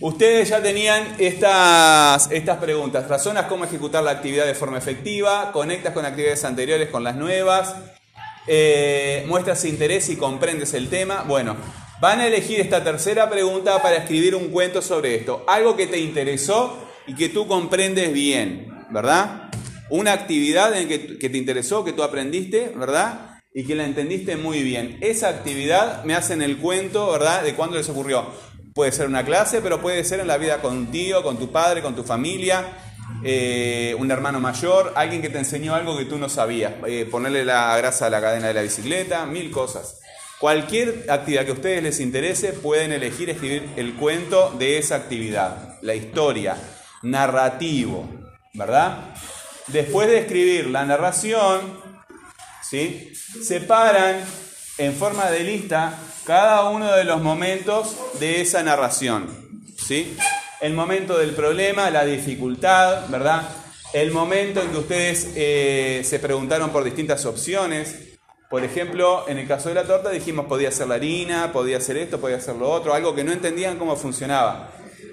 Ustedes 0.01 0.49
ya 0.49 0.63
tenían 0.63 1.17
estas, 1.19 2.31
estas 2.31 2.59
preguntas. 2.59 3.09
Razonas 3.09 3.47
cómo 3.47 3.65
ejecutar 3.65 4.05
la 4.05 4.13
actividad 4.13 4.47
de 4.47 4.55
forma 4.55 4.79
efectiva, 4.79 5.51
conectas 5.51 5.93
con 5.93 6.05
actividades 6.05 6.45
anteriores 6.45 6.89
con 6.89 7.03
las 7.03 7.17
nuevas, 7.17 7.75
eh, 8.47 9.25
muestras 9.27 9.65
interés 9.65 10.09
y 10.09 10.17
comprendes 10.17 10.73
el 10.75 10.89
tema. 10.89 11.25
Bueno, 11.27 11.57
van 12.01 12.21
a 12.21 12.29
elegir 12.29 12.61
esta 12.61 12.85
tercera 12.85 13.29
pregunta 13.29 13.83
para 13.83 13.97
escribir 13.97 14.37
un 14.37 14.51
cuento 14.51 14.83
sobre 14.83 15.17
esto. 15.17 15.45
Algo 15.49 15.77
que 15.77 15.89
te 15.89 15.99
interesó 15.99 16.79
y 17.09 17.17
que 17.17 17.29
tú 17.29 17.49
comprendes 17.49 18.13
bien, 18.13 18.69
¿verdad? 18.91 19.51
Una 19.91 20.13
actividad 20.13 20.79
en 20.79 20.87
que, 20.87 21.19
que 21.19 21.29
te 21.29 21.39
interesó, 21.39 21.85
que 21.85 21.93
tú 21.93 22.05
aprendiste, 22.05 22.73
¿verdad? 22.77 23.41
Y 23.53 23.65
que 23.65 23.75
la 23.75 23.85
entendiste 23.85 24.37
muy 24.37 24.63
bien. 24.63 24.97
Esa 25.01 25.29
actividad 25.29 26.05
me 26.05 26.15
hace 26.15 26.35
en 26.35 26.43
el 26.43 26.59
cuento, 26.59 27.11
¿verdad? 27.11 27.43
De 27.43 27.55
cuándo 27.55 27.77
les 27.77 27.89
ocurrió. 27.89 28.27
Puede 28.79 28.93
ser 28.93 29.09
una 29.09 29.25
clase, 29.25 29.61
pero 29.61 29.81
puede 29.81 30.05
ser 30.05 30.21
en 30.21 30.29
la 30.29 30.39
vida 30.39 30.63
con 30.63 30.73
un 30.73 30.87
tío, 30.93 31.25
con 31.25 31.37
tu 31.37 31.51
padre, 31.51 31.83
con 31.83 31.97
tu 31.97 32.05
familia, 32.05 32.65
eh, 33.25 33.97
un 33.99 34.09
hermano 34.09 34.39
mayor, 34.39 34.93
alguien 34.95 35.21
que 35.21 35.31
te 35.31 35.39
enseñó 35.39 35.75
algo 35.75 35.99
que 35.99 36.05
tú 36.05 36.17
no 36.17 36.29
sabías, 36.29 36.75
eh, 36.87 37.05
ponerle 37.11 37.45
la 37.45 37.77
grasa 37.77 38.07
a 38.07 38.11
la 38.11 38.21
cadena 38.21 38.47
de 38.47 38.55
la 38.55 38.63
bicicleta, 38.63 39.27
mil 39.27 39.51
cosas. 39.51 39.99
Cualquier 40.39 41.07
actividad 41.09 41.45
que 41.45 41.51
a 41.51 41.55
ustedes 41.55 41.83
les 41.83 41.99
interese, 41.99 42.53
pueden 42.53 42.93
elegir 42.93 43.29
escribir 43.31 43.69
el 43.75 43.97
cuento 43.97 44.55
de 44.57 44.79
esa 44.79 44.95
actividad, 44.95 45.81
la 45.83 45.97
historia, 45.97 46.57
narrativo, 47.03 48.09
¿verdad? 48.55 49.13
Después 49.67 50.07
de 50.07 50.19
escribir 50.19 50.69
la 50.69 50.85
narración, 50.85 51.81
¿sí? 52.63 53.13
separan 53.43 54.21
en 54.79 54.95
forma 54.95 55.29
de 55.33 55.41
lista 55.41 55.99
cada 56.29 56.69
uno 56.69 56.95
de 56.95 57.05
los 57.05 57.23
momentos 57.23 57.97
de 58.21 58.43
esa 58.43 58.63
narración. 58.63 59.31
¿sí? 59.79 60.15
El 60.61 60.75
momento 60.75 61.17
del 61.17 61.31
problema, 61.31 61.89
la 61.89 62.05
dificultad, 62.05 63.09
¿verdad? 63.09 63.49
El 63.95 64.11
momento 64.11 64.61
en 64.61 64.69
que 64.69 64.77
ustedes 64.77 65.33
eh, 65.37 66.03
se 66.05 66.19
preguntaron 66.19 66.69
por 66.69 66.85
distintas 66.85 67.25
opciones. 67.25 68.19
Por 68.51 68.63
ejemplo, 68.63 69.27
en 69.27 69.39
el 69.39 69.49
caso 69.49 69.71
de 69.71 69.77
la 69.77 69.85
torta 69.85 70.11
dijimos 70.11 70.45
podía 70.45 70.71
ser 70.71 70.89
la 70.89 70.97
harina, 70.97 71.51
podía 71.51 71.81
ser 71.81 71.97
esto, 71.97 72.21
podía 72.21 72.43
ser 72.43 72.57
lo 72.57 72.69
otro, 72.69 72.93
algo 72.93 73.15
que 73.15 73.25
no 73.25 73.33
entendían 73.33 73.79
cómo 73.79 73.97
funcionaba. 73.97 74.69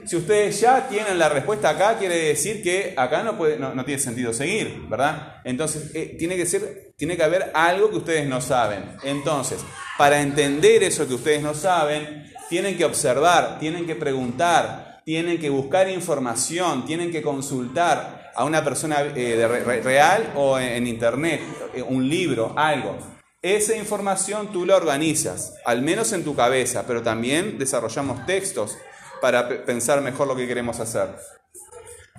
Si 0.05 0.15
ustedes 0.15 0.59
ya 0.59 0.87
tienen 0.87 1.17
la 1.17 1.29
respuesta 1.29 1.69
acá, 1.69 1.97
quiere 1.97 2.15
decir 2.15 2.61
que 2.61 2.93
acá 2.95 3.23
no, 3.23 3.37
puede, 3.37 3.57
no, 3.57 3.85
tiene 3.85 3.99
sentido 3.99 4.33
seguir, 4.33 4.85
¿verdad? 4.87 5.37
Entonces, 5.43 5.91
eh, 5.95 6.15
tiene, 6.17 6.35
que 6.35 6.45
ser, 6.45 6.93
tiene 6.95 7.17
que 7.17 7.23
haber 7.23 7.51
algo 7.53 7.89
que 7.89 7.97
ustedes 7.97 8.27
no 8.27 8.39
saben. 8.41 8.83
Entonces, 9.03 9.59
para 9.97 10.21
entender 10.21 10.83
eso 10.83 11.07
que 11.07 11.15
ustedes 11.15 11.41
no 11.41 11.53
saben, 11.53 12.31
tienen 12.49 12.77
que 12.77 12.85
observar, 12.85 13.57
tienen 13.59 13.85
que 13.85 13.95
preguntar, 13.95 15.01
tienen 15.03 15.39
que 15.39 15.49
buscar 15.49 15.89
información, 15.89 16.85
tienen 16.85 17.11
que 17.11 17.21
consultar 17.21 18.31
a 18.35 18.43
una 18.43 18.63
persona 18.63 19.01
eh, 19.15 19.81
real 19.83 20.33
o 20.35 20.59
en, 20.59 20.67
en 20.73 20.87
internet, 20.87 21.41
eh, 21.73 21.81
un 21.81 22.07
libro, 22.07 22.53
algo. 22.55 22.97
Esa 23.41 23.75
información 23.75 24.51
tú 24.51 24.65
la 24.65 24.75
organizas, 24.75 25.53
al 25.65 25.83
menos 25.83 26.11
en 26.13 26.23
tu 26.23 26.35
cabeza, 26.35 26.85
pero 26.87 27.03
también 27.03 27.59
desarrollamos 27.59 28.25
textos 28.25 28.75
para 29.21 29.47
pe- 29.47 29.55
pensar 29.55 30.01
mejor 30.01 30.27
lo 30.27 30.35
que 30.35 30.47
queremos 30.47 30.79
hacer. 30.79 31.15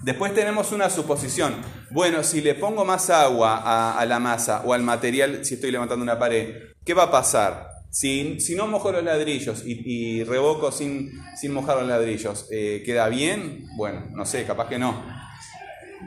Después 0.03 0.35
tenemos 0.35 0.73
una 0.73 0.91
suposición. 0.91 1.55
Bueno, 1.91 2.23
si 2.23 2.43
le 2.43 2.55
pongo 2.55 2.85
más 2.85 3.09
agua 3.11 3.99
a, 3.99 4.05
la 4.05 4.19
masa 4.19 4.63
o 4.65 4.75
al 4.75 4.83
material, 4.83 5.45
si 5.45 5.55
estoy 5.55 5.71
levantando 5.71 6.03
una 6.03 6.19
pared, 6.19 6.75
¿qué 6.85 6.93
va 6.95 7.05
a 7.05 7.11
pasar? 7.11 7.69
Si, 7.91 8.39
no 8.57 8.67
mojo 8.67 8.93
los 8.93 9.03
ladrillos 9.03 9.63
y, 9.65 10.23
revoco 10.25 10.71
sin, 10.71 11.11
sin 11.41 11.53
mojar 11.55 11.79
los 11.79 11.89
ladrillos, 11.89 12.47
eh, 12.51 12.83
¿queda 12.85 13.09
bien? 13.09 13.65
Bueno, 13.77 14.07
no 14.13 14.27
sé, 14.27 14.45
capaz 14.45 14.69
que 14.69 14.79
no. 14.79 15.03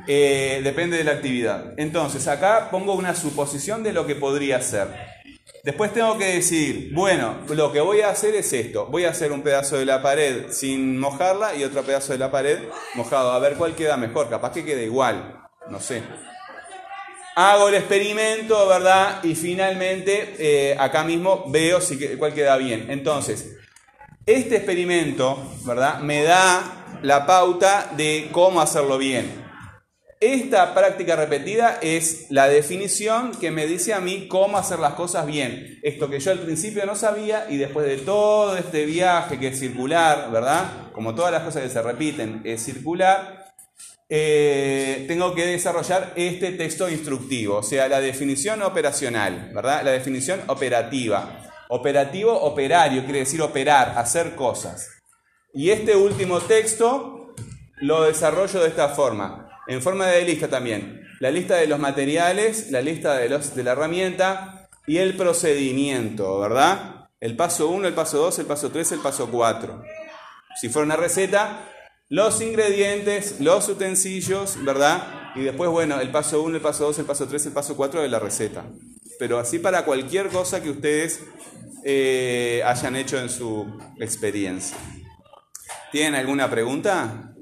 Eh, 0.08 0.62
depende 0.64 0.98
de 0.98 1.04
la 1.04 1.14
actividad. 1.14 1.74
Entonces, 1.78 2.28
acá 2.28 2.70
pongo 2.70 2.94
una 2.94 3.16
suposición 3.16 3.82
de 3.82 3.94
lo 3.94 4.06
que 4.06 4.14
podría 4.16 4.62
ser. 4.62 4.88
Después 5.64 5.94
tengo 5.94 6.18
que 6.18 6.36
decir, 6.36 6.92
bueno, 6.94 7.36
lo 7.50 7.72
que 7.72 7.82
voy 7.82 8.02
a 8.02 8.10
hacer 8.10 8.34
es 8.36 8.52
esto. 8.54 8.86
Voy 8.86 9.06
a 9.06 9.10
hacer 9.10 9.32
un 9.32 9.42
pedazo 9.42 9.78
de 9.78 9.86
la 9.86 10.02
pared 10.02 10.52
sin 10.52 10.98
mojarla 10.98 11.56
y 11.56 11.64
otro 11.64 11.84
pedazo 11.84 12.14
de 12.14 12.20
la 12.20 12.32
pared 12.32 12.60
mojado. 12.96 13.32
A 13.32 13.40
ver 13.40 13.56
cuál 13.56 13.76
queda 13.76 13.98
mejor. 13.98 14.30
Capaz 14.30 14.54
que 14.54 14.64
quede 14.64 14.86
igual. 14.86 15.42
No 15.70 15.80
sé. 15.80 16.02
Hago 17.36 17.70
el 17.70 17.76
experimento, 17.76 18.68
¿verdad? 18.68 19.24
Y 19.24 19.36
finalmente 19.36 20.36
eh, 20.40 20.78
acá 20.80 21.04
mismo 21.04 21.46
veo 21.48 21.82
si, 21.82 21.98
cuál 22.18 22.34
queda 22.34 22.56
bien. 22.58 22.88
Entonces, 22.90 23.58
este 24.26 24.58
experimento, 24.58 25.38
¿verdad? 25.66 26.00
Me 26.00 26.24
da 26.24 27.00
la 27.02 27.26
pauta 27.26 27.92
de 27.96 28.30
cómo 28.32 28.62
hacerlo 28.62 28.98
bien. 28.98 29.49
Esta 30.22 30.74
práctica 30.74 31.16
repetida 31.16 31.80
es 31.82 32.26
la 32.30 32.50
definición 32.50 33.32
que 33.32 33.52
me 33.52 33.66
dice 33.66 33.94
a 33.94 34.02
mí 34.02 34.28
cómo 34.28 34.58
hacer 34.58 34.78
las 34.80 34.96
cosas 34.96 35.26
bien. 35.26 35.80
Esto 35.82 36.10
que 36.10 36.20
yo 36.20 36.32
al 36.32 36.40
principio 36.40 36.86
no 36.86 36.98
sabía 36.98 37.46
y 37.50 37.56
después 37.56 37.88
de 37.88 38.00
todo 38.00 38.58
este 38.58 38.86
viaje 38.86 39.40
que 39.40 39.48
es 39.48 39.60
circular, 39.60 40.30
¿verdad? 40.30 40.92
Como 40.92 41.16
todas 41.16 41.32
las 41.32 41.44
cosas 41.44 41.64
que 41.64 41.70
se 41.70 41.82
repiten 41.82 42.42
es 42.44 42.62
circular, 42.62 43.46
eh, 44.10 45.06
tengo 45.08 45.34
que 45.34 45.46
desarrollar 45.46 46.12
este 46.18 46.52
texto 46.52 46.90
instructivo, 46.90 47.56
o 47.56 47.64
sea, 47.64 47.88
la 47.88 48.02
definición 48.02 48.62
operacional, 48.62 49.52
¿verdad? 49.56 49.84
La 49.86 49.92
definición 49.92 50.42
operativa. 50.48 51.50
Operativo, 51.70 52.34
operario, 52.34 53.06
quiere 53.06 53.20
decir 53.20 53.42
operar, 53.42 53.94
hacer 53.96 54.36
cosas. 54.36 54.90
Y 55.54 55.70
este 55.70 55.96
último 55.96 56.42
texto 56.42 57.36
lo 57.78 58.04
desarrollo 58.04 58.60
de 58.60 58.68
esta 58.68 58.90
forma, 58.90 59.49
en 59.70 59.84
forma 59.84 60.08
de 60.08 60.26
lista 60.26 60.48
también. 60.50 61.08
La 61.20 61.30
lista 61.30 61.56
de 61.56 61.68
los 61.68 61.80
materiales, 61.80 62.72
la 62.72 62.82
lista 62.82 63.16
de, 63.16 63.30
los, 63.30 63.56
de 63.56 63.64
la 63.64 63.74
herramienta 63.74 64.68
y 64.88 64.98
el 64.98 65.16
procedimiento, 65.16 66.40
¿verdad? 66.40 67.08
El 67.20 67.36
paso 67.36 67.70
1, 67.70 67.88
el 67.88 67.94
paso 67.94 68.18
2, 68.18 68.40
el 68.40 68.46
paso 68.48 68.72
3, 68.72 68.94
el 68.94 69.00
paso 69.00 69.30
4. 69.30 69.84
Si 70.60 70.70
fuera 70.70 70.88
una 70.88 70.96
receta, 70.96 71.70
los 72.10 72.42
ingredientes, 72.42 73.40
los 73.42 73.70
utensilios, 73.70 74.58
¿verdad? 74.66 75.34
Y 75.36 75.42
después, 75.42 75.70
bueno, 75.70 76.00
el 76.00 76.10
paso 76.10 76.42
1, 76.42 76.56
el 76.56 76.62
paso 76.64 76.86
2, 76.86 77.00
el 77.00 77.06
paso 77.06 77.28
3, 77.28 77.46
el 77.46 77.54
paso 77.54 77.78
4 77.78 78.02
de 78.02 78.10
la 78.10 78.18
receta. 78.18 78.66
Pero 79.20 79.38
así 79.38 79.60
para 79.60 79.86
cualquier 79.86 80.30
cosa 80.30 80.64
que 80.64 80.72
ustedes 80.72 81.22
eh, 81.84 82.64
hayan 82.66 82.96
hecho 82.96 83.20
en 83.20 83.30
su 83.30 83.80
experiencia. 84.00 84.76
¿Tienen 85.92 86.16
alguna 86.16 86.50
pregunta? 86.50 87.36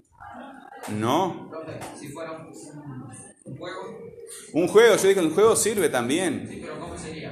¿No? 0.89 1.46
Si 1.99 2.09
fuera 2.09 2.31
un, 2.33 2.47
un 3.45 3.57
juego, 3.57 3.99
Un 4.53 4.67
juego, 4.67 4.95
yo 4.95 5.07
dije, 5.07 5.19
un 5.19 5.33
juego 5.33 5.55
sirve 5.55 5.89
también. 5.89 6.47
sí, 6.49 6.59
pero 6.61 6.79
¿cómo 6.79 6.97
sería? 6.97 7.29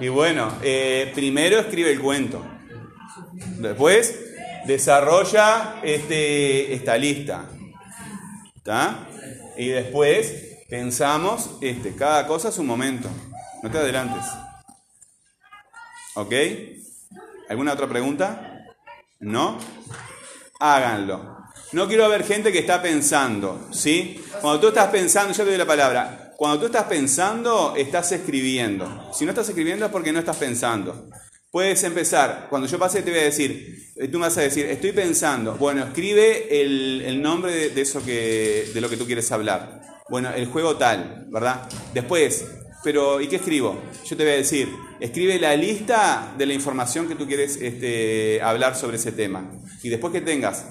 Y 0.00 0.08
bueno, 0.08 0.52
eh, 0.62 1.10
primero 1.14 1.58
escribe 1.58 1.92
el 1.92 2.00
cuento. 2.00 2.44
Después 3.58 4.18
desarrolla 4.66 5.80
este, 5.82 6.72
esta 6.74 6.96
lista. 6.96 7.44
¿Está? 8.56 9.06
Y 9.56 9.68
después 9.68 10.64
pensamos, 10.68 11.50
este, 11.60 11.94
cada 11.94 12.26
cosa 12.26 12.48
a 12.48 12.52
su 12.52 12.62
momento. 12.62 13.08
No 13.62 13.70
te 13.70 13.78
adelantes. 13.78 14.24
¿Ok? 16.14 16.32
¿Alguna 17.48 17.72
otra 17.72 17.88
pregunta? 17.88 18.64
¿No? 19.18 19.58
Háganlo. 20.60 21.39
No 21.72 21.86
quiero 21.86 22.08
ver 22.08 22.24
gente 22.24 22.50
que 22.50 22.58
está 22.58 22.82
pensando, 22.82 23.68
¿sí? 23.70 24.20
Cuando 24.40 24.60
tú 24.60 24.68
estás 24.68 24.88
pensando, 24.88 25.32
yo 25.32 25.44
te 25.44 25.50
doy 25.50 25.58
la 25.58 25.66
palabra. 25.66 26.34
Cuando 26.36 26.58
tú 26.58 26.66
estás 26.66 26.84
pensando, 26.84 27.74
estás 27.76 28.10
escribiendo. 28.10 29.10
Si 29.12 29.24
no 29.24 29.30
estás 29.30 29.48
escribiendo 29.48 29.86
es 29.86 29.92
porque 29.92 30.12
no 30.12 30.18
estás 30.18 30.36
pensando. 30.36 31.08
Puedes 31.52 31.82
empezar, 31.84 32.46
cuando 32.50 32.66
yo 32.66 32.78
pase 32.78 33.02
te 33.02 33.10
voy 33.10 33.20
a 33.20 33.24
decir, 33.24 33.92
eh, 33.96 34.08
tú 34.08 34.18
me 34.18 34.26
vas 34.26 34.38
a 34.38 34.40
decir, 34.40 34.66
estoy 34.66 34.90
pensando. 34.92 35.54
Bueno, 35.54 35.84
escribe 35.84 36.60
el, 36.60 37.22
nombre 37.22 37.52
de, 37.52 37.70
de 37.70 37.80
eso 37.82 38.04
que, 38.04 38.70
de 38.74 38.80
lo 38.80 38.88
que 38.88 38.96
tú 38.96 39.06
quieres 39.06 39.30
hablar. 39.30 39.80
Bueno, 40.08 40.32
el 40.32 40.46
juego 40.46 40.76
tal, 40.76 41.26
¿verdad? 41.30 41.68
Después, 41.94 42.46
pero 42.82 43.20
¿y 43.20 43.28
qué 43.28 43.36
escribo? 43.36 43.80
Yo 44.04 44.16
te 44.16 44.24
voy 44.24 44.32
a 44.32 44.36
decir, 44.36 44.68
escribe 44.98 45.38
la 45.38 45.54
lista 45.54 46.34
de 46.36 46.46
la 46.46 46.54
información 46.54 47.06
que 47.06 47.14
tú 47.14 47.28
quieres 47.28 47.58
este, 47.60 48.40
hablar 48.42 48.74
sobre 48.74 48.96
ese 48.96 49.12
tema. 49.12 49.52
Y 49.84 49.88
después 49.88 50.12
que 50.12 50.20
tengas 50.20 50.64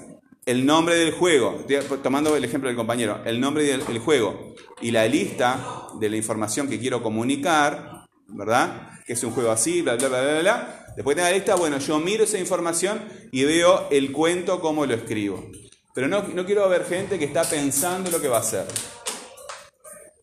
el 0.46 0.64
nombre 0.66 0.96
del 0.96 1.12
juego, 1.12 1.64
tomando 2.02 2.34
el 2.36 2.44
ejemplo 2.44 2.68
del 2.68 2.76
compañero, 2.76 3.20
el 3.24 3.40
nombre 3.40 3.64
del 3.64 3.82
el 3.88 3.98
juego 3.98 4.54
y 4.80 4.90
la 4.90 5.06
lista 5.06 5.88
de 5.98 6.08
la 6.08 6.16
información 6.16 6.68
que 6.68 6.78
quiero 6.78 7.02
comunicar, 7.02 8.06
¿verdad? 8.28 9.00
Que 9.06 9.12
es 9.12 9.24
un 9.24 9.32
juego 9.32 9.50
así, 9.50 9.82
bla, 9.82 9.96
bla, 9.96 10.08
bla, 10.08 10.22
bla, 10.22 10.40
bla. 10.40 10.84
Después 10.96 11.16
de 11.16 11.22
la 11.22 11.30
lista, 11.30 11.54
bueno, 11.54 11.78
yo 11.78 11.98
miro 11.98 12.24
esa 12.24 12.38
información 12.38 13.00
y 13.30 13.44
veo 13.44 13.88
el 13.90 14.12
cuento 14.12 14.60
cómo 14.60 14.86
lo 14.86 14.94
escribo. 14.94 15.50
Pero 15.94 16.08
no, 16.08 16.22
no 16.22 16.46
quiero 16.46 16.68
ver 16.68 16.84
gente 16.84 17.18
que 17.18 17.24
está 17.24 17.42
pensando 17.42 18.10
lo 18.10 18.20
que 18.20 18.28
va 18.28 18.38
a 18.38 18.40
hacer. 18.40 18.64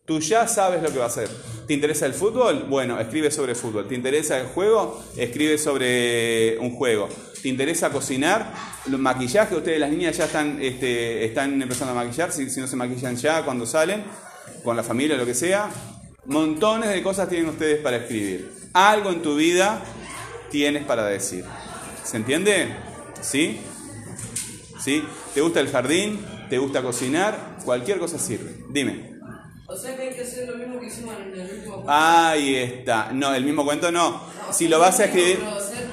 Tú 0.08 0.20
ya 0.20 0.48
sabes 0.48 0.82
lo 0.82 0.90
que 0.90 0.98
va 0.98 1.04
a 1.04 1.08
hacer. 1.08 1.28
¿Te 1.66 1.74
interesa 1.74 2.06
el 2.06 2.14
fútbol? 2.14 2.64
Bueno, 2.66 2.98
escribe 2.98 3.30
sobre 3.30 3.54
fútbol. 3.54 3.86
¿Te 3.86 3.94
interesa 3.94 4.40
el 4.40 4.46
juego? 4.46 5.04
Escribe 5.18 5.58
sobre 5.58 6.56
un 6.60 6.74
juego. 6.74 7.10
¿Te 7.42 7.50
interesa 7.50 7.90
cocinar? 7.90 8.54
Los 8.86 8.98
maquillajes, 8.98 9.58
ustedes 9.58 9.78
las 9.78 9.90
niñas 9.90 10.16
ya 10.16 10.24
están, 10.24 10.62
este, 10.62 11.26
están 11.26 11.60
empezando 11.60 11.92
a 11.92 12.02
maquillar, 12.02 12.32
si, 12.32 12.48
si 12.48 12.58
no 12.58 12.66
se 12.66 12.74
maquillan 12.74 13.16
ya 13.16 13.44
cuando 13.44 13.66
salen, 13.66 14.02
con 14.64 14.78
la 14.78 14.82
familia 14.82 15.14
lo 15.18 15.26
que 15.26 15.34
sea. 15.34 15.68
Montones 16.24 16.88
de 16.88 17.02
cosas 17.02 17.28
tienen 17.28 17.50
ustedes 17.50 17.78
para 17.82 17.98
escribir. 17.98 18.50
Algo 18.72 19.10
en 19.10 19.20
tu 19.20 19.36
vida 19.36 19.82
tienes 20.50 20.84
para 20.84 21.04
decir. 21.04 21.44
¿Se 22.02 22.16
entiende? 22.16 22.68
¿Sí? 23.20 23.60
¿Sí? 24.82 25.04
¿Te 25.34 25.42
gusta 25.42 25.60
el 25.60 25.68
jardín? 25.68 26.24
¿Te 26.48 26.56
gusta 26.56 26.80
cocinar? 26.80 27.58
Cualquier 27.62 27.98
cosa 27.98 28.18
sirve. 28.18 28.64
Dime. 28.70 29.17
O 29.70 29.76
sea 29.76 29.94
que 29.94 30.02
hay 30.02 30.14
que 30.14 30.22
hacer 30.22 30.48
lo 30.48 30.56
mismo 30.56 30.80
que 30.80 30.86
hicimos 30.86 31.14
en 31.14 31.38
el 31.38 31.40
último 31.40 31.74
juego. 31.74 31.90
Ahí 31.90 32.56
está. 32.56 33.12
No, 33.12 33.34
el 33.34 33.44
mismo 33.44 33.66
cuento 33.66 33.92
no. 33.92 34.18
Si 34.50 34.66
lo 34.66 34.78
vas 34.78 34.98
a 34.98 35.04
escribir. 35.04 35.40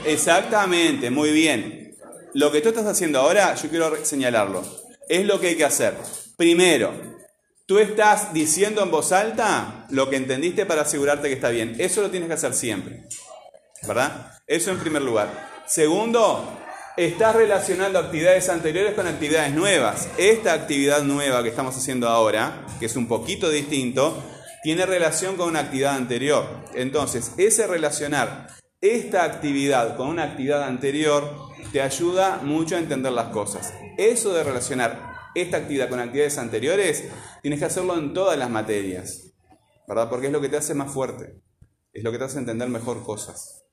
Exactamente, 0.05 1.11
muy 1.11 1.31
bien. 1.31 1.93
Lo 2.33 2.53
que 2.53 2.61
tú 2.61 2.69
estás 2.69 2.85
haciendo 2.85 3.19
ahora, 3.19 3.53
yo 3.55 3.69
quiero 3.69 3.93
señalarlo. 4.05 4.63
Es 5.09 5.25
lo 5.25 5.41
que 5.41 5.47
hay 5.47 5.55
que 5.57 5.65
hacer. 5.65 5.93
Primero, 6.37 6.93
tú 7.65 7.79
estás 7.79 8.33
diciendo 8.33 8.81
en 8.81 8.91
voz 8.91 9.11
alta 9.11 9.87
lo 9.89 10.09
que 10.09 10.15
entendiste 10.15 10.65
para 10.65 10.83
asegurarte 10.83 11.27
que 11.27 11.33
está 11.33 11.49
bien. 11.49 11.75
Eso 11.77 12.01
lo 12.01 12.09
tienes 12.09 12.29
que 12.29 12.35
hacer 12.35 12.53
siempre. 12.53 13.03
¿Verdad? 13.85 14.31
Eso 14.47 14.71
en 14.71 14.79
primer 14.79 15.01
lugar. 15.01 15.49
Segundo, 15.67 16.47
estás 16.97 17.35
relacionando 17.35 17.99
actividades 17.99 18.47
anteriores 18.49 18.93
con 18.93 19.07
actividades 19.07 19.53
nuevas. 19.53 20.07
Esta 20.17 20.53
actividad 20.53 21.03
nueva 21.03 21.43
que 21.43 21.49
estamos 21.49 21.75
haciendo 21.75 22.07
ahora, 22.07 22.65
que 22.79 22.85
es 22.85 22.95
un 22.95 23.07
poquito 23.07 23.49
distinto, 23.49 24.23
tiene 24.63 24.85
relación 24.85 25.35
con 25.35 25.49
una 25.49 25.59
actividad 25.59 25.95
anterior. 25.95 26.45
Entonces, 26.73 27.33
ese 27.37 27.67
relacionar 27.67 28.47
esta 28.81 29.23
actividad 29.23 29.97
con 29.97 30.07
una 30.07 30.23
actividad 30.23 30.63
anterior 30.63 31.29
te 31.71 31.81
ayuda 31.81 32.39
mucho 32.43 32.75
a 32.75 32.79
entender 32.79 33.11
las 33.11 33.27
cosas. 33.27 33.73
Eso 33.97 34.33
de 34.33 34.43
relacionar 34.43 35.15
esta 35.35 35.57
actividad 35.57 35.89
con 35.89 35.99
actividades 35.99 36.37
anteriores, 36.37 37.03
tienes 37.41 37.59
que 37.59 37.65
hacerlo 37.65 37.97
en 37.97 38.13
todas 38.13 38.37
las 38.37 38.49
materias, 38.49 39.33
¿verdad? 39.85 40.09
Porque 40.09 40.27
es 40.27 40.33
lo 40.33 40.39
que 40.39 40.47
te 40.47 40.57
hace 40.57 40.73
más 40.73 40.91
fuerte, 40.91 41.41
es 41.91 42.03
lo 42.03 42.11
que 42.11 42.17
te 42.17 42.23
hace 42.23 42.39
entender 42.39 42.69
mejor 42.69 43.03
cosas. 43.03 43.65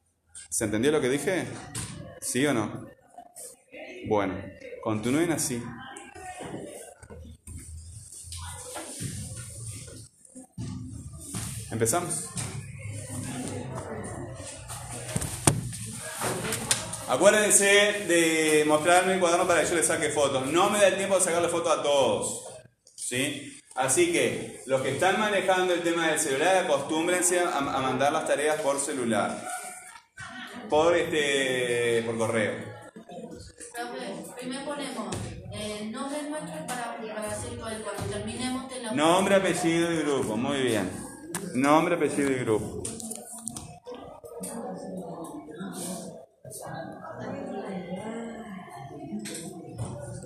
¿Se 0.50 0.64
entendió 0.64 0.90
lo 0.90 1.00
que 1.00 1.08
dije? 1.08 1.44
¿Sí 2.20 2.44
o 2.46 2.52
no? 2.52 2.86
Bueno, 4.06 4.34
Continúen 4.82 5.30
así. 5.30 5.62
¿Empezamos? 11.70 12.28
Acuérdense 17.08 17.64
de 18.08 18.64
mostrarme 18.66 19.14
el 19.14 19.20
cuaderno 19.20 19.46
para 19.46 19.62
que 19.62 19.68
yo 19.68 19.76
le 19.76 19.84
saque 19.84 20.08
fotos. 20.08 20.46
No 20.48 20.68
me 20.68 20.80
da 20.80 20.88
el 20.88 20.96
tiempo 20.96 21.14
de 21.14 21.20
sacarle 21.20 21.48
fotos 21.48 21.78
a 21.78 21.82
todos. 21.84 22.44
¿Sí? 22.96 23.60
Así 23.76 24.10
que 24.10 24.62
los 24.66 24.82
que 24.82 24.90
están 24.90 25.20
manejando 25.20 25.74
el 25.74 25.82
tema 25.82 26.08
del 26.08 26.18
celular, 26.18 26.64
acostúmbrense 26.64 27.38
a, 27.38 27.56
a 27.56 27.80
mandar 27.82 28.12
las 28.12 28.26
tareas 28.26 28.60
por 28.62 28.80
celular. 28.80 29.48
Por 30.68 30.96
este 30.96 32.02
por 32.04 32.18
correo. 32.18 32.71
Primero 34.42 34.64
ponemos 34.64 35.14
el 35.52 35.92
nombre 35.92 36.18
nuestro 36.28 36.66
para, 36.66 36.96
para 36.96 37.30
hacer 37.30 37.56
cuando 37.60 37.84
cuando 37.84 38.02
terminemos 38.12 38.68
de 38.68 38.82
la 38.82 38.92
Nombre, 38.92 39.36
apellido 39.36 39.92
y 39.92 39.98
grupo. 39.98 40.36
Muy 40.36 40.62
bien. 40.62 40.90
Nombre, 41.54 41.94
apellido 41.94 42.32
y 42.32 42.34
grupo. 42.40 42.82